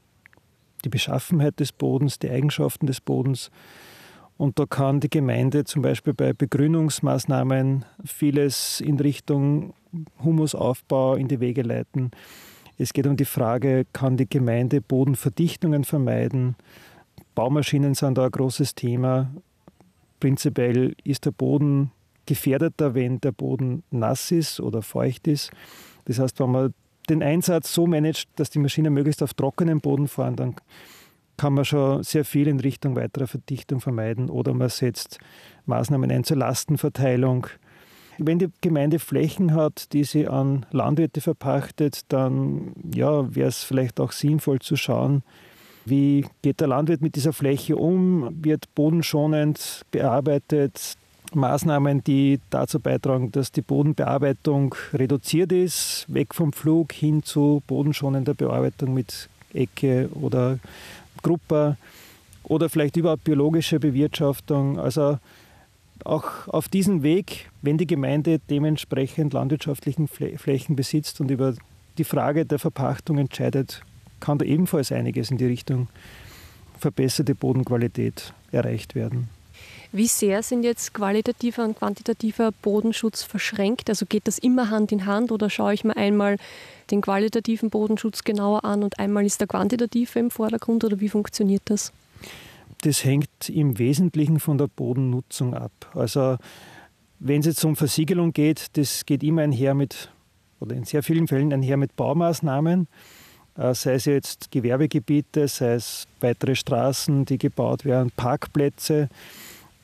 die 0.85 0.89
Beschaffenheit 0.89 1.61
des 1.61 1.73
Bodens, 1.73 2.19
die 2.19 2.31
Eigenschaften 2.31 2.87
des 2.87 3.01
Bodens. 3.01 3.51
Und 4.37 4.59
da 4.59 4.67
kann 4.67 5.01
die 5.01 5.11
Gemeinde 5.11 5.65
zum 5.65 5.83
Beispiel 5.83 6.15
bei 6.15 6.33
Begrünungsmaßnahmen 6.33 7.85
vieles 8.05 8.81
in 8.81 8.99
Richtung 9.01 9.75
Humusaufbau 10.23 11.17
in 11.17 11.29
die 11.29 11.41
Wege 11.41 11.63
leiten. 11.63 12.13
Es 12.77 12.93
geht 12.93 13.09
um 13.09 13.17
die 13.17 13.25
Frage, 13.25 13.87
kann 13.93 14.17
die 14.17 14.29
Gemeinde 14.29 14.81
Bodenverdichtungen 14.81 15.83
vermeiden? 15.83 16.55
Baumaschinen 17.35 17.95
sind 17.95 18.17
da 18.17 18.27
ein 18.27 18.31
großes 18.31 18.77
Thema. 18.77 19.31
Prinzipiell 20.21 20.95
ist 21.03 21.25
der 21.25 21.33
Boden 21.33 21.91
gefährdeter, 22.27 22.95
wenn 22.95 23.21
der 23.21 23.33
Boden 23.33 23.83
nass 23.91 24.31
ist 24.31 24.61
oder 24.61 24.83
feucht 24.83 25.27
ist. 25.27 25.51
Das 26.05 26.21
heißt, 26.21 26.39
wenn 26.39 26.51
man 26.51 26.75
den 27.09 27.23
Einsatz 27.23 27.73
so 27.73 27.87
managt, 27.87 28.29
dass 28.37 28.51
die 28.51 28.59
Maschine 28.59 28.91
möglichst 28.91 29.23
auf 29.23 29.35
trockenem 29.35 29.81
Boden 29.81 30.09
fahren, 30.09 30.37
dann 30.37 30.57
kann 31.37 31.55
man 31.55 31.65
schon 31.65 32.03
sehr 32.03 32.25
viel 32.25 32.49
in 32.49 32.61
Richtung 32.61 32.97
weiterer 32.97 33.27
Verdichtung 33.27 33.81
vermeiden 33.81 34.29
oder 34.29 34.53
man 34.53 34.69
setzt 34.69 35.19
Maßnahmen 35.67 36.11
ein 36.11 36.25
zur 36.25 36.37
Lastenverteilung. 36.37 37.47
Wenn 38.19 38.41
die 38.41 38.49
Gemeinde 38.61 38.99
Flächen 38.99 39.55
hat, 39.55 39.93
die 39.93 40.03
sie 40.03 40.27
an 40.27 40.67
Landwirte 40.73 41.21
verpachtet, 41.21 42.01
dann 42.09 42.73
ja, 42.93 43.35
wäre 43.35 43.49
es 43.49 43.63
vielleicht 43.63 44.01
auch 44.01 44.11
sinnvoll 44.11 44.59
zu 44.59 44.77
schauen, 44.77 45.23
wie 45.85 46.27
geht 46.43 46.61
der 46.61 46.67
Landwirt 46.67 47.01
mit 47.01 47.15
dieser 47.15 47.33
Fläche 47.33 47.77
um, 47.77 48.29
wird 48.43 48.75
bodenschonend 48.75 49.83
bearbeitet, 49.93 50.97
Maßnahmen, 51.35 52.05
die 52.05 52.41
dazu 52.51 52.81
beitragen, 52.81 53.33
dass 53.33 53.53
die 53.53 53.63
Bodenbearbeitung 53.63 54.75
reduziert 54.93 55.53
ist, 55.53 56.07
weg 56.09 56.35
vom 56.35 56.53
Flug 56.53 56.93
hin 56.93 57.23
zu 57.23 57.63
bodenschonender 57.67 58.35
Bearbeitung 58.35 58.95
mit 58.95 59.29
Ecke 59.53 60.09
oder 60.15 60.59
Gruppe 61.23 61.77
oder 62.45 62.69
vielleicht 62.69 62.97
überhaupt 62.97 63.25
biologische 63.25 63.81
Bewirtschaftung. 63.81 64.79
Also 64.79 65.19
auch 66.05 66.49
auf 66.49 66.69
diesem 66.69 67.03
Weg, 67.03 67.51
wenn 67.63 67.79
die 67.79 67.87
Gemeinde 67.87 68.41
dementsprechend 68.51 69.33
landwirtschaftlichen 69.33 70.09
Flächen 70.09 70.77
besitzt 70.77 71.21
und 71.21 71.31
über 71.31 71.55
die 71.99 72.05
Frage 72.05 72.47
der 72.47 72.59
Verpachtung 72.59 73.19
entscheidet, 73.19 73.83
kann 74.21 74.39
da 74.39 74.45
ebenfalls 74.45 74.93
einiges 74.93 75.31
in 75.31 75.39
die 75.39 75.47
Richtung 75.47 75.89
verbesserte 76.79 77.35
Bodenqualität 77.35 78.33
erreicht 78.53 78.95
werden. 78.95 79.29
Wie 79.91 80.07
sehr 80.07 80.43
sind 80.43 80.65
jetzt 80.65 80.93
qualitativer 80.93 81.65
und 81.65 81.79
quantitativer 81.79 82.53
Bodenschutz 82.63 83.23
verschränkt? 83.23 83.89
Also 83.89 84.05
geht 84.07 84.27
das 84.27 84.39
immer 84.39 84.71
Hand 84.71 84.93
in 84.93 85.07
Hand 85.07 85.33
oder 85.33 85.49
schaue 85.49 85.73
ich 85.73 85.85
mir 85.85 85.97
einmal 85.97 86.37
den 86.91 87.01
qualitativen 87.01 87.71
Bodenschutz 87.71 88.25
genauer 88.25 88.65
an 88.65 88.83
und 88.83 88.99
einmal 88.99 89.25
ist 89.25 89.41
der 89.41 89.47
quantitative 89.47 90.19
im 90.19 90.31
Vordergrund 90.31 90.85
oder 90.85 91.01
wie 91.01 91.09
funktioniert 91.09 91.63
das? 91.67 91.93
Das 92.83 93.05
hängt 93.05 93.49
im 93.49 93.79
Wesentlichen 93.79 94.41
von 94.41 94.59
der 94.59 94.69
Bodennutzung 94.69 95.55
ab. 95.55 95.73
Also 95.95 96.37
wenn 97.19 97.41
es 97.41 97.47
jetzt 97.47 97.65
um 97.65 97.75
Versiegelung 97.75 98.33
geht, 98.33 98.77
das 98.77 99.07
geht 99.07 99.23
immer 99.23 99.43
einher 99.43 99.75
mit, 99.75 100.11
oder 100.61 100.77
in 100.77 100.85
sehr 100.85 101.03
vielen 101.03 101.29
Fällen 101.29 101.53
einher 101.53 101.77
mit 101.77 101.97
Baumaßnahmen 101.97 102.89
äh, 103.59 103.75
sei 103.75 103.95
es 103.95 104.05
jetzt 104.05 104.51
Gewerbegebiete, 104.51 105.49
sei 105.49 105.75
es 105.75 106.07
weitere 106.21 106.55
Straßen, 106.55 107.25
die 107.25 107.39
gebaut 107.39 107.85
werden, 107.85 108.13
Parkplätze. 108.17 109.09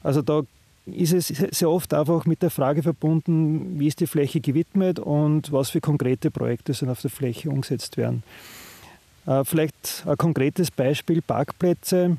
Also 0.04 0.22
da 0.22 0.42
ist 0.86 1.12
es 1.12 1.28
sehr 1.28 1.70
oft 1.70 1.92
einfach 1.94 2.26
mit 2.26 2.42
der 2.42 2.50
Frage 2.50 2.82
verbunden, 2.82 3.80
wie 3.80 3.88
ist 3.88 4.00
die 4.00 4.06
Fläche 4.06 4.40
gewidmet 4.40 4.98
und 4.98 5.50
was 5.50 5.70
für 5.70 5.80
konkrete 5.80 6.30
Projekte 6.30 6.74
sollen 6.74 6.92
auf 6.92 7.00
der 7.00 7.10
Fläche 7.10 7.50
umgesetzt 7.50 7.96
werden. 7.96 8.22
Äh, 9.26 9.44
vielleicht 9.44 10.04
ein 10.06 10.16
konkretes 10.16 10.70
Beispiel, 10.70 11.22
Parkplätze. 11.22 12.18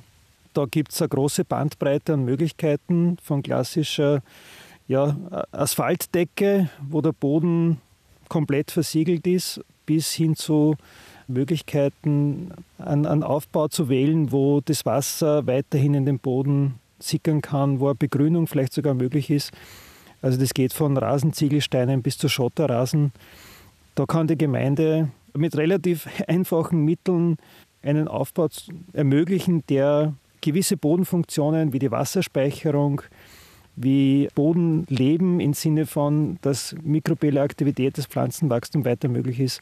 Da 0.54 0.65
gibt 0.65 0.91
es 0.91 1.02
eine 1.02 1.10
große 1.10 1.45
Bandbreite 1.45 2.13
an 2.13 2.26
Möglichkeiten 2.26 3.17
von 3.21 3.43
klassischer 3.43 4.21
ja, 4.88 5.15
Asphaltdecke, 5.52 6.69
wo 6.89 7.02
der 7.02 7.12
Boden 7.12 7.82
komplett 8.30 8.71
versiegelt 8.71 9.28
ist, 9.28 9.62
bis 9.86 10.12
hin 10.12 10.36
zu 10.36 10.76
Möglichkeiten, 11.28 12.52
einen 12.78 13.24
Aufbau 13.24 13.67
zu 13.67 13.89
wählen, 13.89 14.32
wo 14.32 14.62
das 14.62 14.86
Wasser 14.86 15.45
weiterhin 15.45 15.93
in 15.93 16.06
den 16.06 16.19
Boden 16.19 16.76
sickern 16.99 17.41
kann, 17.41 17.79
wo 17.79 17.88
eine 17.88 17.95
Begrünung 17.95 18.47
vielleicht 18.47 18.73
sogar 18.73 18.93
möglich 18.93 19.29
ist. 19.29 19.51
Also 20.21 20.39
das 20.39 20.53
geht 20.53 20.73
von 20.73 20.97
Rasenziegelsteinen 20.97 22.01
bis 22.01 22.17
zu 22.17 22.29
Schotterrasen. 22.29 23.12
Da 23.95 24.05
kann 24.05 24.27
die 24.27 24.38
Gemeinde 24.38 25.10
mit 25.34 25.58
relativ 25.58 26.08
einfachen 26.27 26.84
Mitteln 26.84 27.38
einen 27.81 28.08
Aufbau 28.08 28.47
ermöglichen, 28.93 29.63
der 29.69 30.13
gewisse 30.41 30.77
Bodenfunktionen 30.77 31.73
wie 31.73 31.79
die 31.79 31.91
Wasserspeicherung, 31.91 33.01
wie 33.75 34.29
Bodenleben 34.36 35.39
im 35.39 35.53
Sinne 35.53 35.86
von, 35.86 36.38
dass 36.41 36.75
mikrobielle 36.81 37.41
Aktivität, 37.41 37.97
das 37.97 38.05
Pflanzenwachstum 38.05 38.86
weiter 38.86 39.08
möglich 39.08 39.39
ist, 39.39 39.62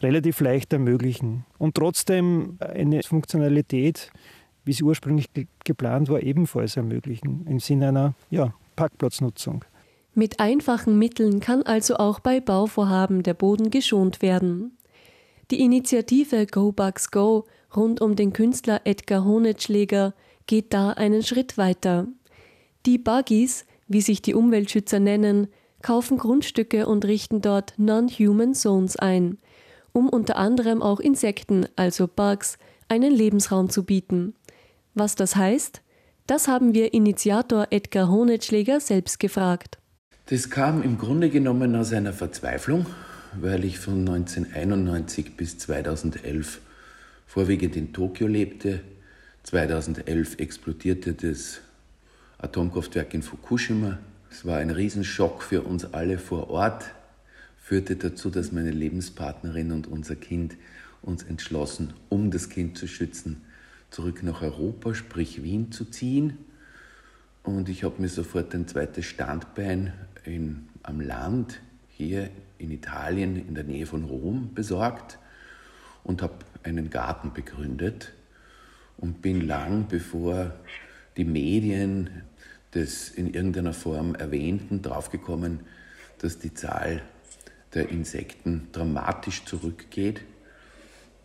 relativ 0.00 0.40
leicht 0.40 0.72
ermöglichen. 0.72 1.44
Und 1.58 1.74
trotzdem 1.74 2.56
eine 2.60 3.02
Funktionalität, 3.02 4.12
wie 4.64 4.72
sie 4.72 4.82
ursprünglich 4.82 5.32
ge 5.32 5.46
geplant 5.64 6.08
war, 6.08 6.22
ebenfalls 6.22 6.76
ermöglichen, 6.76 7.46
im 7.48 7.60
Sinne 7.60 7.88
einer 7.88 8.14
ja, 8.30 8.54
Parkplatznutzung. 8.76 9.64
Mit 10.14 10.40
einfachen 10.40 10.98
Mitteln 10.98 11.40
kann 11.40 11.62
also 11.62 11.96
auch 11.96 12.20
bei 12.20 12.40
Bauvorhaben 12.40 13.22
der 13.22 13.34
Boden 13.34 13.70
geschont 13.70 14.22
werden. 14.22 14.76
Die 15.50 15.60
Initiative 15.60 16.46
Go 16.46 16.72
Bugs 16.72 17.10
Go 17.10 17.46
rund 17.74 18.00
um 18.00 18.14
den 18.14 18.32
Künstler 18.32 18.82
Edgar 18.84 19.24
Honetschläger 19.24 20.14
geht 20.46 20.72
da 20.72 20.90
einen 20.90 21.22
Schritt 21.22 21.58
weiter. 21.58 22.06
Die 22.86 22.98
Buggies, 22.98 23.66
wie 23.88 24.00
sich 24.00 24.22
die 24.22 24.34
Umweltschützer 24.34 25.00
nennen, 25.00 25.48
kaufen 25.82 26.16
Grundstücke 26.16 26.86
und 26.86 27.04
richten 27.04 27.40
dort 27.40 27.74
Non-Human 27.76 28.54
Zones 28.54 28.96
ein, 28.96 29.38
um 29.92 30.08
unter 30.08 30.36
anderem 30.36 30.80
auch 30.80 31.00
Insekten, 31.00 31.66
also 31.76 32.08
Bugs, 32.08 32.58
einen 32.88 33.12
Lebensraum 33.12 33.68
zu 33.68 33.84
bieten. 33.84 34.34
Was 34.94 35.16
das 35.16 35.34
heißt, 35.34 35.82
das 36.28 36.46
haben 36.46 36.72
wir 36.72 36.94
Initiator 36.94 37.66
Edgar 37.70 38.08
Honetschläger 38.08 38.78
selbst 38.78 39.18
gefragt. 39.18 39.78
Das 40.26 40.50
kam 40.50 40.82
im 40.82 40.98
Grunde 40.98 41.30
genommen 41.30 41.74
aus 41.74 41.92
einer 41.92 42.12
Verzweiflung, 42.12 42.86
weil 43.38 43.64
ich 43.64 43.80
von 43.80 44.08
1991 44.08 45.36
bis 45.36 45.58
2011 45.58 46.60
vorwiegend 47.26 47.74
in 47.74 47.92
Tokio 47.92 48.28
lebte. 48.28 48.80
2011 49.42 50.38
explodierte 50.38 51.12
das 51.12 51.60
Atomkraftwerk 52.38 53.12
in 53.14 53.22
Fukushima. 53.22 53.98
Es 54.30 54.46
war 54.46 54.58
ein 54.58 54.70
Riesenschock 54.70 55.42
für 55.42 55.62
uns 55.62 55.92
alle 55.92 56.18
vor 56.18 56.50
Ort, 56.50 56.84
führte 57.60 57.96
dazu, 57.96 58.30
dass 58.30 58.52
meine 58.52 58.70
Lebenspartnerin 58.70 59.72
und 59.72 59.88
unser 59.88 60.14
Kind 60.14 60.54
uns 61.02 61.24
entschlossen, 61.24 61.94
um 62.08 62.30
das 62.30 62.48
Kind 62.48 62.78
zu 62.78 62.86
schützen, 62.86 63.42
zurück 63.94 64.24
nach 64.24 64.42
Europa, 64.42 64.92
sprich 64.92 65.44
Wien, 65.44 65.70
zu 65.70 65.84
ziehen. 65.84 66.38
Und 67.44 67.68
ich 67.68 67.84
habe 67.84 68.02
mir 68.02 68.08
sofort 68.08 68.52
ein 68.52 68.66
zweites 68.66 69.04
Standbein 69.04 69.92
in, 70.24 70.68
am 70.82 71.00
Land 71.00 71.60
hier 71.88 72.28
in 72.58 72.72
Italien 72.72 73.36
in 73.36 73.54
der 73.54 73.62
Nähe 73.62 73.86
von 73.86 74.02
Rom 74.02 74.52
besorgt 74.52 75.20
und 76.02 76.22
habe 76.22 76.34
einen 76.64 76.90
Garten 76.90 77.32
begründet 77.32 78.12
und 78.96 79.22
bin 79.22 79.40
lang, 79.40 79.86
bevor 79.88 80.52
die 81.16 81.24
Medien 81.24 82.10
das 82.72 83.10
in 83.10 83.32
irgendeiner 83.32 83.74
Form 83.74 84.16
erwähnten, 84.16 84.82
draufgekommen, 84.82 85.60
dass 86.18 86.40
die 86.40 86.52
Zahl 86.52 87.02
der 87.74 87.90
Insekten 87.90 88.66
dramatisch 88.72 89.44
zurückgeht. 89.44 90.22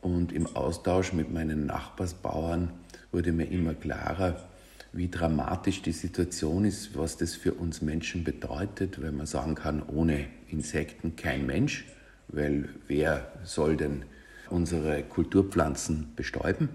Und 0.02 0.32
im 0.32 0.56
Austausch 0.56 1.14
mit 1.14 1.32
meinen 1.32 1.66
Nachbarsbauern 1.66 2.72
wurde 3.12 3.32
mir 3.32 3.46
immer 3.46 3.74
klarer, 3.74 4.50
wie 4.92 5.10
dramatisch 5.10 5.82
die 5.82 5.92
Situation 5.92 6.66
ist, 6.66 6.98
was 6.98 7.18
das 7.18 7.36
für 7.36 7.54
uns 7.54 7.82
Menschen 7.82 8.24
bedeutet, 8.24 9.02
weil 9.02 9.12
man 9.12 9.26
sagen 9.26 9.56
kann, 9.56 9.84
ohne 9.84 10.26
Insekten 10.48 11.16
kein 11.16 11.46
Mensch, 11.46 11.86
weil 12.28 12.70
wer 12.88 13.32
soll 13.44 13.78
denn 13.78 14.04
unsere 14.50 15.04
Kulturpflanzen 15.04 16.14
bestäuben? 16.16 16.70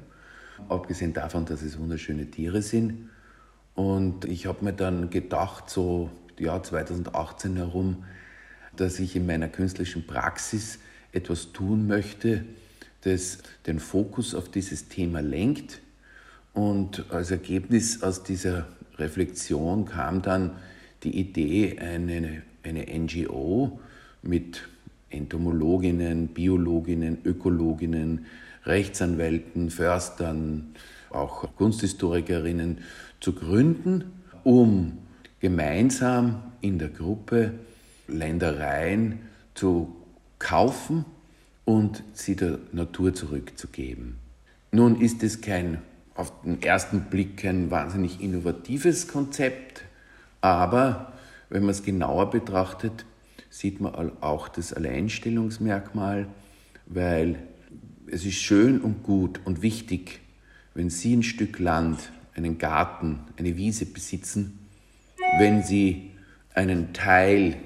Abgesehen 0.68 1.12
davon, 1.12 1.44
dass 1.46 1.62
es 1.62 1.78
wunderschöne 1.78 2.30
Tiere 2.30 2.62
sind. 2.62 3.10
Und 3.74 4.24
ich 4.26 4.46
habe 4.46 4.64
mir 4.64 4.72
dann 4.72 5.10
gedacht, 5.10 5.68
so 5.68 6.10
Jahr 6.38 6.62
2018 6.62 7.56
herum, 7.56 8.04
dass 8.76 9.00
ich 9.00 9.16
in 9.16 9.26
meiner 9.26 9.48
künstlerischen 9.48 10.06
Praxis 10.06 10.78
etwas 11.12 11.52
tun 11.52 11.87
möchte, 11.88 12.44
das 13.04 13.38
den 13.66 13.78
Fokus 13.78 14.34
auf 14.34 14.48
dieses 14.48 14.88
Thema 14.88 15.20
lenkt. 15.20 15.80
Und 16.52 17.10
als 17.10 17.30
Ergebnis 17.30 18.02
aus 18.02 18.22
dieser 18.22 18.68
Reflexion 18.96 19.84
kam 19.86 20.22
dann 20.22 20.52
die 21.02 21.18
Idee, 21.18 21.78
eine, 21.78 22.42
eine 22.62 22.86
NGO 22.98 23.80
mit 24.22 24.68
Entomologinnen, 25.10 26.28
Biologinnen, 26.28 27.18
Ökologinnen, 27.24 28.26
Rechtsanwälten, 28.64 29.70
Förstern, 29.70 30.74
auch 31.10 31.54
Kunsthistorikerinnen 31.56 32.78
zu 33.20 33.32
gründen, 33.34 34.12
um 34.42 34.98
gemeinsam 35.40 36.42
in 36.60 36.78
der 36.78 36.88
Gruppe 36.88 37.52
Ländereien 38.08 39.20
zu 39.54 39.94
kaufen 40.38 41.04
und 41.64 42.03
sie 42.12 42.37
der 42.37 42.59
Natur 42.72 43.14
zurückzugeben. 43.14 44.16
Nun 44.72 45.00
ist 45.00 45.22
es 45.22 45.40
kein, 45.40 45.79
auf 46.14 46.33
den 46.42 46.62
ersten 46.62 47.03
Blick 47.03 47.38
kein 47.38 47.70
wahnsinnig 47.70 48.20
innovatives 48.20 49.09
Konzept, 49.09 49.83
aber 50.40 51.12
wenn 51.48 51.62
man 51.62 51.70
es 51.70 51.83
genauer 51.83 52.31
betrachtet, 52.31 53.05
sieht 53.50 53.81
man 53.81 53.94
auch 54.20 54.48
das 54.48 54.72
Alleinstellungsmerkmal, 54.72 56.27
weil 56.87 57.38
es 58.07 58.24
ist 58.24 58.35
schön 58.42 58.81
und 58.81 59.03
gut 59.03 59.40
und 59.44 59.62
wichtig, 59.62 60.20
wenn 60.74 60.90
Sie 60.90 61.14
ein 61.14 61.22
Stück 61.22 61.59
Land, 61.59 62.11
einen 62.35 62.59
Garten, 62.59 63.20
eine 63.37 63.57
Wiese 63.57 63.87
besitzen, 63.87 64.59
wenn 65.38 65.62
Sie 65.62 66.11
einen 66.53 66.92
Teil 66.92 67.57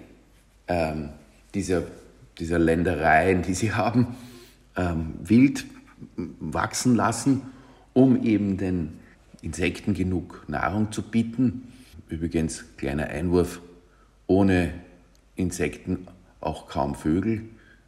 ähm, 0.68 1.10
dieser, 1.54 1.84
dieser 2.38 2.58
Ländereien, 2.58 3.42
die 3.42 3.54
Sie 3.54 3.72
haben, 3.74 4.16
ähm, 4.76 5.14
wild 5.22 5.66
wachsen 6.16 6.94
lassen, 6.94 7.42
um 7.92 8.22
eben 8.22 8.56
den 8.56 8.98
Insekten 9.42 9.94
genug 9.94 10.44
Nahrung 10.48 10.92
zu 10.92 11.02
bieten. 11.02 11.72
Übrigens, 12.08 12.64
kleiner 12.76 13.08
Einwurf, 13.08 13.60
ohne 14.26 14.72
Insekten 15.34 16.06
auch 16.40 16.68
kaum 16.68 16.94
Vögel. 16.94 17.42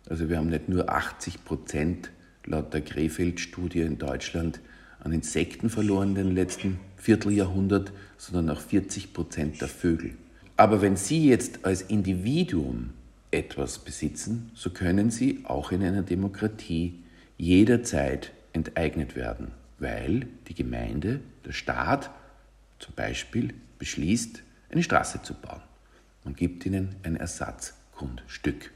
Also 0.08 0.28
wir 0.28 0.38
haben 0.38 0.48
nicht 0.48 0.68
nur 0.68 0.90
80 0.90 1.44
Prozent 1.44 2.10
laut 2.44 2.74
der 2.74 2.80
Krefeld-Studie 2.80 3.80
in 3.80 3.98
Deutschland 3.98 4.60
an 5.00 5.12
Insekten 5.12 5.70
verloren 5.70 6.10
in 6.10 6.26
den 6.26 6.34
letzten 6.34 6.80
Vierteljahrhundert, 6.96 7.92
sondern 8.18 8.50
auch 8.50 8.60
40 8.60 9.12
Prozent 9.12 9.60
der 9.60 9.68
Vögel. 9.68 10.14
Aber 10.56 10.82
wenn 10.82 10.96
Sie 10.96 11.26
jetzt 11.26 11.64
als 11.64 11.82
Individuum 11.82 12.90
etwas 13.30 13.78
besitzen, 13.78 14.50
so 14.54 14.70
können 14.70 15.10
Sie 15.10 15.44
auch 15.44 15.72
in 15.72 15.82
einer 15.82 16.02
Demokratie 16.02 17.02
jederzeit 17.38 18.32
enteignet 18.52 19.16
werden, 19.16 19.52
weil 19.78 20.26
die 20.48 20.54
Gemeinde, 20.54 21.20
der 21.44 21.52
Staat 21.52 22.10
zum 22.78 22.94
Beispiel 22.94 23.54
beschließt, 23.78 24.42
eine 24.70 24.82
Straße 24.82 25.22
zu 25.22 25.34
bauen. 25.34 25.62
Man 26.24 26.34
gibt 26.34 26.66
ihnen 26.66 26.96
ein 27.02 27.16
Ersatzgrundstück. 27.16 28.72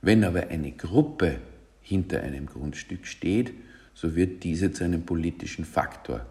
Wenn 0.00 0.24
aber 0.24 0.48
eine 0.48 0.72
Gruppe 0.72 1.38
hinter 1.80 2.22
einem 2.22 2.46
Grundstück 2.46 3.06
steht, 3.06 3.54
so 3.94 4.14
wird 4.16 4.44
diese 4.44 4.72
zu 4.72 4.84
einem 4.84 5.04
politischen 5.04 5.64
Faktor. 5.64 6.26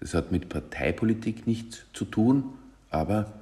Das 0.00 0.14
hat 0.14 0.32
mit 0.32 0.48
Parteipolitik 0.48 1.46
nichts 1.46 1.84
zu 1.92 2.04
tun, 2.04 2.54
aber 2.90 3.32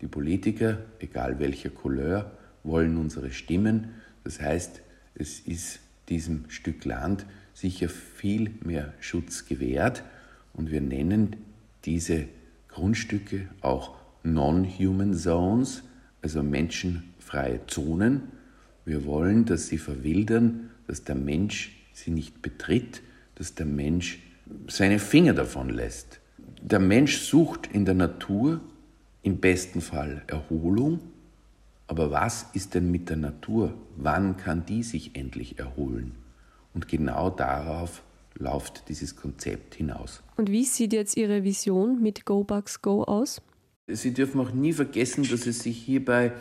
die 0.00 0.06
Politiker, 0.06 0.78
egal 0.98 1.38
welcher 1.38 1.70
Couleur, 1.70 2.30
wollen 2.66 2.96
unsere 2.96 3.30
Stimmen. 3.30 3.88
Das 4.24 4.40
heißt, 4.40 4.82
es 5.14 5.40
ist 5.40 5.80
diesem 6.08 6.44
Stück 6.48 6.84
Land 6.84 7.26
sicher 7.54 7.88
viel 7.88 8.50
mehr 8.62 8.92
Schutz 9.00 9.46
gewährt 9.46 10.04
und 10.52 10.70
wir 10.70 10.80
nennen 10.80 11.36
diese 11.84 12.26
Grundstücke 12.68 13.48
auch 13.62 13.96
Non-Human 14.22 15.14
Zones, 15.14 15.82
also 16.20 16.42
menschenfreie 16.42 17.60
Zonen. 17.66 18.22
Wir 18.84 19.06
wollen, 19.06 19.44
dass 19.44 19.68
sie 19.68 19.78
verwildern, 19.78 20.70
dass 20.86 21.04
der 21.04 21.14
Mensch 21.14 21.76
sie 21.92 22.10
nicht 22.10 22.42
betritt, 22.42 23.02
dass 23.36 23.54
der 23.54 23.66
Mensch 23.66 24.18
seine 24.68 24.98
Finger 24.98 25.32
davon 25.32 25.70
lässt. 25.70 26.20
Der 26.60 26.80
Mensch 26.80 27.18
sucht 27.18 27.68
in 27.72 27.84
der 27.84 27.94
Natur 27.94 28.60
im 29.22 29.38
besten 29.38 29.80
Fall 29.80 30.22
Erholung, 30.26 31.00
aber 31.88 32.10
was 32.10 32.46
ist 32.52 32.74
denn 32.74 32.90
mit 32.90 33.08
der 33.08 33.16
Natur? 33.16 33.74
Wann 33.96 34.36
kann 34.36 34.66
die 34.66 34.82
sich 34.82 35.14
endlich 35.14 35.58
erholen? 35.58 36.14
Und 36.74 36.88
genau 36.88 37.30
darauf 37.30 38.02
läuft 38.34 38.88
dieses 38.88 39.16
Konzept 39.16 39.76
hinaus. 39.76 40.22
Und 40.36 40.50
wie 40.50 40.64
sieht 40.64 40.92
jetzt 40.92 41.16
Ihre 41.16 41.44
Vision 41.44 42.02
mit 42.02 42.24
Go 42.24 42.44
Bugs 42.44 42.82
Go 42.82 43.04
aus? 43.04 43.40
Sie 43.88 44.12
dürfen 44.12 44.40
auch 44.40 44.52
nie 44.52 44.72
vergessen, 44.72 45.26
dass 45.28 45.46
es 45.46 45.60
sich 45.60 45.78
hierbei 45.78 46.32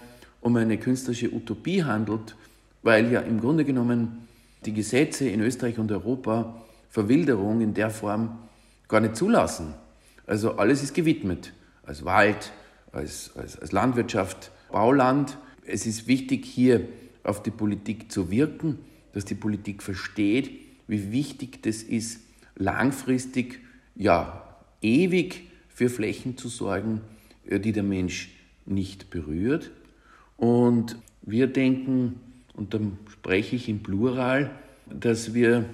um 0.42 0.56
eine 0.56 0.78
künstlerische 0.78 1.32
Utopie 1.32 1.84
handelt, 1.84 2.36
weil 2.82 3.12
ja 3.12 3.22
im 3.22 3.40
Grunde 3.40 3.66
genommen 3.66 4.28
die 4.66 4.74
Gesetze 4.74 5.30
in 5.30 5.42
Österreich 5.42 5.78
und 5.80 5.92
Europa 5.92 6.62
Verwilderung 6.90 7.62
in 7.62 7.74
der 7.74 7.90
Form 7.90 8.40
gar 8.88 9.00
nicht 9.00 9.16
zulassen. 9.16 9.74
Also 10.26 10.58
alles 10.58 10.82
ist 10.82 10.94
gewidmet, 10.94 11.54
als 11.84 12.04
Wald, 12.04 12.52
als, 12.92 13.32
als, 13.36 13.60
als 13.60 13.72
Landwirtschaft, 13.72 14.52
Bauland. 14.72 15.38
Es 15.66 15.86
ist 15.86 16.08
wichtig, 16.08 16.46
hier 16.46 16.88
auf 17.24 17.42
die 17.44 17.52
Politik 17.52 18.12
zu 18.12 18.30
wirken, 18.32 18.80
dass 19.14 19.26
die 19.26 19.36
Politik 19.36 19.82
versteht, 19.82 20.52
wie 20.88 21.12
wichtig 21.12 21.64
das 21.64 21.82
ist, 21.82 22.22
langfristig, 22.56 23.62
ja, 23.96 24.58
ewig 24.82 25.50
für 25.68 25.90
Flächen 25.90 26.38
zu 26.38 26.48
sorgen, 26.48 27.02
äh, 27.48 27.60
die 27.60 27.72
der 27.72 27.84
Mensch 27.84 28.30
nicht 28.66 29.10
berührt. 29.10 29.72
Und 30.38 30.98
wir 31.22 31.48
denken, 31.48 32.20
und 32.54 32.74
dann 32.74 32.98
spreche 33.10 33.56
ich 33.56 33.70
im 33.70 33.84
Plural, 33.84 34.52
dass 34.86 35.34
wir 35.34 35.66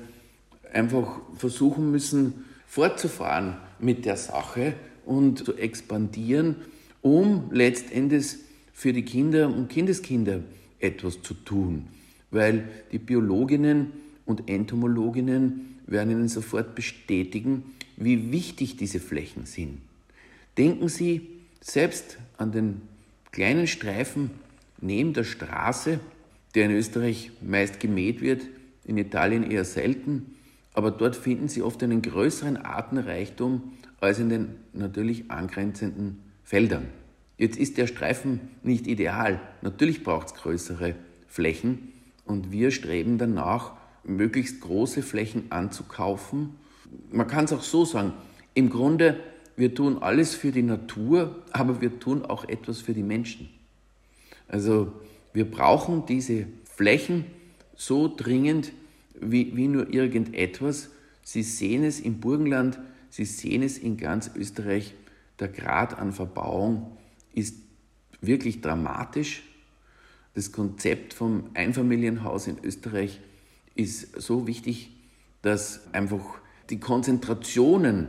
einfach 0.71 1.19
versuchen 1.35 1.91
müssen, 1.91 2.45
fortzufahren 2.65 3.57
mit 3.79 4.05
der 4.05 4.17
Sache 4.17 4.73
und 5.05 5.45
zu 5.45 5.55
expandieren, 5.55 6.55
um 7.01 7.49
letztendlich 7.51 8.37
für 8.81 8.93
die 8.93 9.05
Kinder 9.05 9.47
und 9.47 9.69
Kindeskinder 9.69 10.39
etwas 10.79 11.21
zu 11.21 11.35
tun. 11.35 11.85
Weil 12.31 12.67
die 12.91 12.97
Biologinnen 12.97 13.91
und 14.25 14.49
Entomologinnen 14.49 15.77
werden 15.85 16.09
Ihnen 16.09 16.27
sofort 16.27 16.73
bestätigen, 16.73 17.75
wie 17.95 18.31
wichtig 18.31 18.77
diese 18.77 18.99
Flächen 18.99 19.45
sind. 19.45 19.81
Denken 20.57 20.89
Sie 20.89 21.27
selbst 21.59 22.17
an 22.37 22.53
den 22.53 22.81
kleinen 23.31 23.67
Streifen 23.67 24.31
neben 24.79 25.13
der 25.13 25.25
Straße, 25.25 25.99
der 26.55 26.65
in 26.65 26.71
Österreich 26.71 27.29
meist 27.39 27.79
gemäht 27.79 28.19
wird, 28.19 28.41
in 28.83 28.97
Italien 28.97 29.43
eher 29.43 29.63
selten, 29.63 30.37
aber 30.73 30.89
dort 30.89 31.15
finden 31.15 31.49
Sie 31.49 31.61
oft 31.61 31.83
einen 31.83 32.01
größeren 32.01 32.57
Artenreichtum 32.57 33.73
als 33.99 34.17
in 34.17 34.29
den 34.29 34.47
natürlich 34.73 35.29
angrenzenden 35.29 36.17
Feldern. 36.43 36.87
Jetzt 37.41 37.57
ist 37.57 37.79
der 37.79 37.87
Streifen 37.87 38.39
nicht 38.61 38.85
ideal. 38.85 39.41
Natürlich 39.63 40.03
braucht 40.03 40.27
es 40.27 40.35
größere 40.35 40.93
Flächen 41.27 41.91
und 42.23 42.51
wir 42.51 42.69
streben 42.69 43.17
danach, 43.17 43.73
möglichst 44.03 44.61
große 44.61 45.01
Flächen 45.01 45.51
anzukaufen. 45.51 46.51
Man 47.11 47.25
kann 47.25 47.45
es 47.45 47.53
auch 47.53 47.63
so 47.63 47.83
sagen, 47.83 48.13
im 48.53 48.69
Grunde, 48.69 49.19
wir 49.55 49.73
tun 49.73 50.03
alles 50.03 50.35
für 50.35 50.51
die 50.51 50.61
Natur, 50.61 51.41
aber 51.51 51.81
wir 51.81 51.99
tun 51.99 52.23
auch 52.23 52.47
etwas 52.47 52.79
für 52.79 52.93
die 52.93 53.01
Menschen. 53.01 53.49
Also 54.47 54.93
wir 55.33 55.49
brauchen 55.49 56.05
diese 56.05 56.45
Flächen 56.65 57.25
so 57.75 58.07
dringend 58.15 58.71
wie, 59.19 59.57
wie 59.57 59.67
nur 59.67 59.91
irgendetwas. 59.91 60.91
Sie 61.23 61.41
sehen 61.41 61.83
es 61.85 62.01
im 62.01 62.19
Burgenland, 62.19 62.77
Sie 63.09 63.25
sehen 63.25 63.63
es 63.63 63.79
in 63.79 63.97
ganz 63.97 64.29
Österreich. 64.35 64.93
Der 65.39 65.47
Grad 65.47 65.97
an 65.97 66.11
Verbauung 66.11 66.97
ist 67.33 67.55
wirklich 68.21 68.61
dramatisch. 68.61 69.43
Das 70.33 70.51
Konzept 70.51 71.13
vom 71.13 71.49
Einfamilienhaus 71.53 72.47
in 72.47 72.57
Österreich 72.63 73.19
ist 73.75 74.21
so 74.21 74.47
wichtig, 74.47 74.91
dass 75.41 75.93
einfach 75.93 76.39
die 76.69 76.79
Konzentrationen 76.79 78.07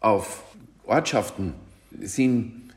auf 0.00 0.44
Ortschaften 0.84 1.52
sind 2.00 2.72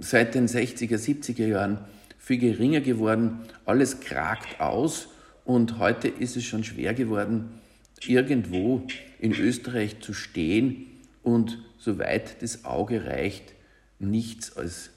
seit 0.00 0.34
den 0.34 0.48
60er, 0.48 0.96
70er 0.96 1.46
Jahren 1.46 1.78
viel 2.18 2.38
geringer 2.38 2.80
geworden. 2.80 3.40
Alles 3.64 4.00
kragt 4.00 4.60
aus 4.60 5.08
und 5.44 5.78
heute 5.78 6.08
ist 6.08 6.36
es 6.36 6.44
schon 6.44 6.64
schwer 6.64 6.94
geworden, 6.94 7.60
irgendwo 8.06 8.86
in 9.18 9.32
Österreich 9.32 10.00
zu 10.00 10.12
stehen 10.12 10.86
und 11.22 11.58
soweit 11.78 12.42
das 12.42 12.64
Auge 12.64 13.06
reicht, 13.06 13.54
nichts 13.98 14.56
als 14.56 14.90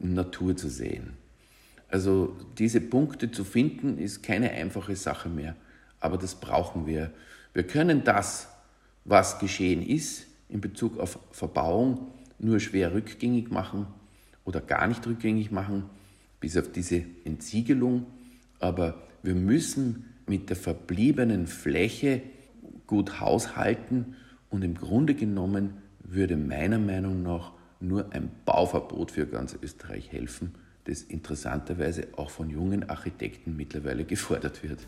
Natur 0.00 0.56
zu 0.56 0.68
sehen. 0.68 1.14
Also 1.88 2.36
diese 2.58 2.80
Punkte 2.80 3.30
zu 3.30 3.44
finden, 3.44 3.98
ist 3.98 4.22
keine 4.22 4.50
einfache 4.50 4.96
Sache 4.96 5.28
mehr, 5.28 5.56
aber 5.98 6.18
das 6.18 6.36
brauchen 6.36 6.86
wir. 6.86 7.10
Wir 7.52 7.64
können 7.64 8.04
das, 8.04 8.48
was 9.04 9.38
geschehen 9.38 9.82
ist 9.82 10.26
in 10.48 10.60
Bezug 10.60 10.98
auf 10.98 11.18
Verbauung, 11.32 12.08
nur 12.38 12.60
schwer 12.60 12.94
rückgängig 12.94 13.50
machen 13.50 13.86
oder 14.44 14.60
gar 14.60 14.86
nicht 14.86 15.06
rückgängig 15.06 15.50
machen, 15.50 15.84
bis 16.40 16.56
auf 16.56 16.72
diese 16.72 17.04
Entsiegelung, 17.24 18.06
aber 18.60 19.02
wir 19.22 19.34
müssen 19.34 20.06
mit 20.26 20.48
der 20.48 20.56
verbliebenen 20.56 21.46
Fläche 21.46 22.22
gut 22.86 23.20
haushalten 23.20 24.16
und 24.48 24.62
im 24.62 24.74
Grunde 24.74 25.14
genommen 25.14 25.74
würde 26.02 26.36
meiner 26.36 26.78
Meinung 26.78 27.22
nach 27.22 27.52
nur 27.80 28.12
ein 28.12 28.30
Bauverbot 28.44 29.10
für 29.10 29.26
ganz 29.26 29.56
Österreich 29.60 30.12
helfen, 30.12 30.54
das 30.84 31.02
interessanterweise 31.02 32.08
auch 32.16 32.30
von 32.30 32.50
jungen 32.50 32.88
Architekten 32.88 33.56
mittlerweile 33.56 34.04
gefordert 34.04 34.62
wird. 34.62 34.80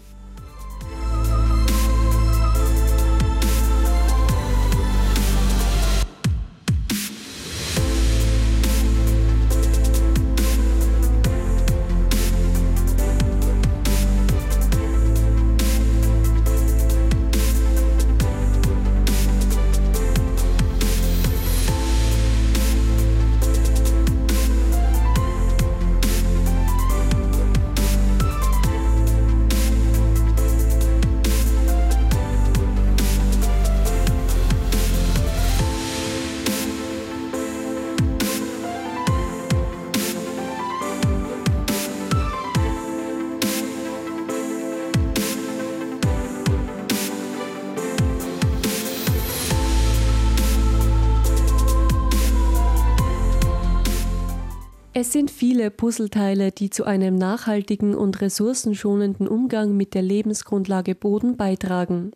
Es 55.02 55.10
sind 55.10 55.32
viele 55.32 55.72
Puzzleteile, 55.72 56.52
die 56.52 56.70
zu 56.70 56.84
einem 56.84 57.16
nachhaltigen 57.16 57.96
und 57.96 58.20
ressourcenschonenden 58.20 59.26
Umgang 59.26 59.76
mit 59.76 59.94
der 59.94 60.02
Lebensgrundlage 60.02 60.94
Boden 60.94 61.36
beitragen. 61.36 62.12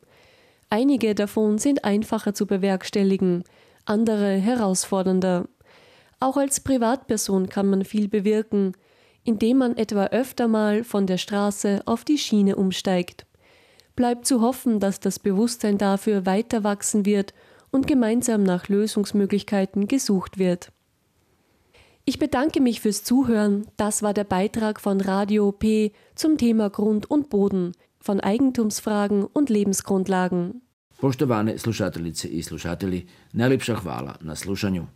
Einige 0.70 1.16
davon 1.16 1.58
sind 1.58 1.84
einfacher 1.84 2.32
zu 2.32 2.46
bewerkstelligen, 2.46 3.42
andere 3.86 4.34
herausfordernder. 4.34 5.48
Auch 6.20 6.36
als 6.36 6.60
Privatperson 6.60 7.48
kann 7.48 7.66
man 7.66 7.84
viel 7.84 8.06
bewirken, 8.06 8.74
indem 9.24 9.56
man 9.58 9.76
etwa 9.76 10.06
öfter 10.06 10.46
mal 10.46 10.84
von 10.84 11.08
der 11.08 11.18
Straße 11.18 11.82
auf 11.86 12.04
die 12.04 12.18
Schiene 12.18 12.54
umsteigt. 12.54 13.26
Bleibt 13.96 14.26
zu 14.26 14.40
hoffen, 14.42 14.78
dass 14.78 15.00
das 15.00 15.18
Bewusstsein 15.18 15.76
dafür 15.76 16.24
weiter 16.24 16.62
wachsen 16.62 17.04
wird 17.04 17.34
und 17.72 17.88
gemeinsam 17.88 18.44
nach 18.44 18.68
Lösungsmöglichkeiten 18.68 19.88
gesucht 19.88 20.38
wird. 20.38 20.70
Ich 22.08 22.20
bedanke 22.20 22.60
mich 22.60 22.80
fürs 22.80 23.02
Zuhören. 23.02 23.66
Das 23.76 24.00
war 24.00 24.14
der 24.14 24.22
Beitrag 24.22 24.80
von 24.80 25.00
Radio 25.00 25.50
P 25.50 25.90
zum 26.14 26.38
Thema 26.38 26.70
Grund 26.70 27.10
und 27.10 27.30
Boden, 27.30 27.72
von 27.98 28.20
Eigentumsfragen 28.20 29.24
und 29.24 29.50
Lebensgrundlagen. 29.50 30.62
Poštovane 31.00 31.58
slušateljice 31.58 32.28
i 32.28 32.42
slušatelji, 32.42 33.06
najlepša 33.32 33.74
hvala 33.74 34.16
na 34.20 34.34
slušanju. 34.34 34.86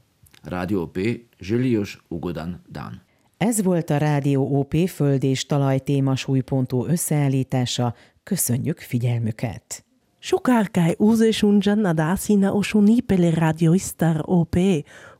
Radio 0.44 0.82
OP 0.82 0.96
želi 1.40 1.70
još 1.70 1.98
ugodan 2.10 2.58
dan. 2.68 2.98
Ez 3.38 3.60
volt 3.60 3.90
a 3.90 3.98
Rádió 3.98 4.60
OP 4.60 4.74
föld 4.88 5.24
és 5.24 5.46
talaj 5.46 5.78
téma 5.78 6.16
súlypontú 6.16 6.86
összeállítása. 6.86 7.94
Köszönjük 8.24 8.78
figyelmüket! 8.78 9.84
Sukárkáj 10.18 10.94
úzésunjan 10.98 11.84
a 11.84 11.92
dásina 11.92 12.52
osunipele 12.52 13.30
radioistar 13.30 14.22
OP, 14.24 14.56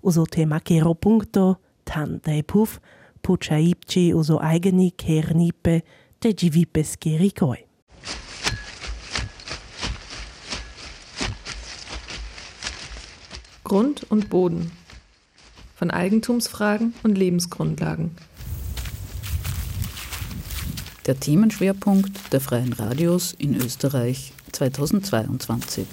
uzo 0.01 0.23
tema 0.23 0.59
kero 0.59 0.93
punkto, 1.91 2.21
tantei 2.21 2.43
puf, 2.43 2.81
puchaipchi 3.23 4.15
uso 4.15 4.39
eigeni 4.41 4.93
kernipe 4.97 5.83
te 6.21 6.29
jivipes 6.31 6.99
kerikoi. 6.99 7.67
Grund 13.65 14.05
und 14.11 14.31
Boden. 14.31 14.73
Von 15.77 15.91
Eigentumsfragen 15.91 16.95
und 17.03 17.17
Lebensgrundlagen. 17.17 18.17
Der 21.07 21.19
Themenschwerpunkt 21.19 22.33
der 22.33 22.41
Freien 22.41 22.73
Radios 22.73 23.33
in 23.33 23.55
Österreich 23.55 24.33
2022. 24.53 25.87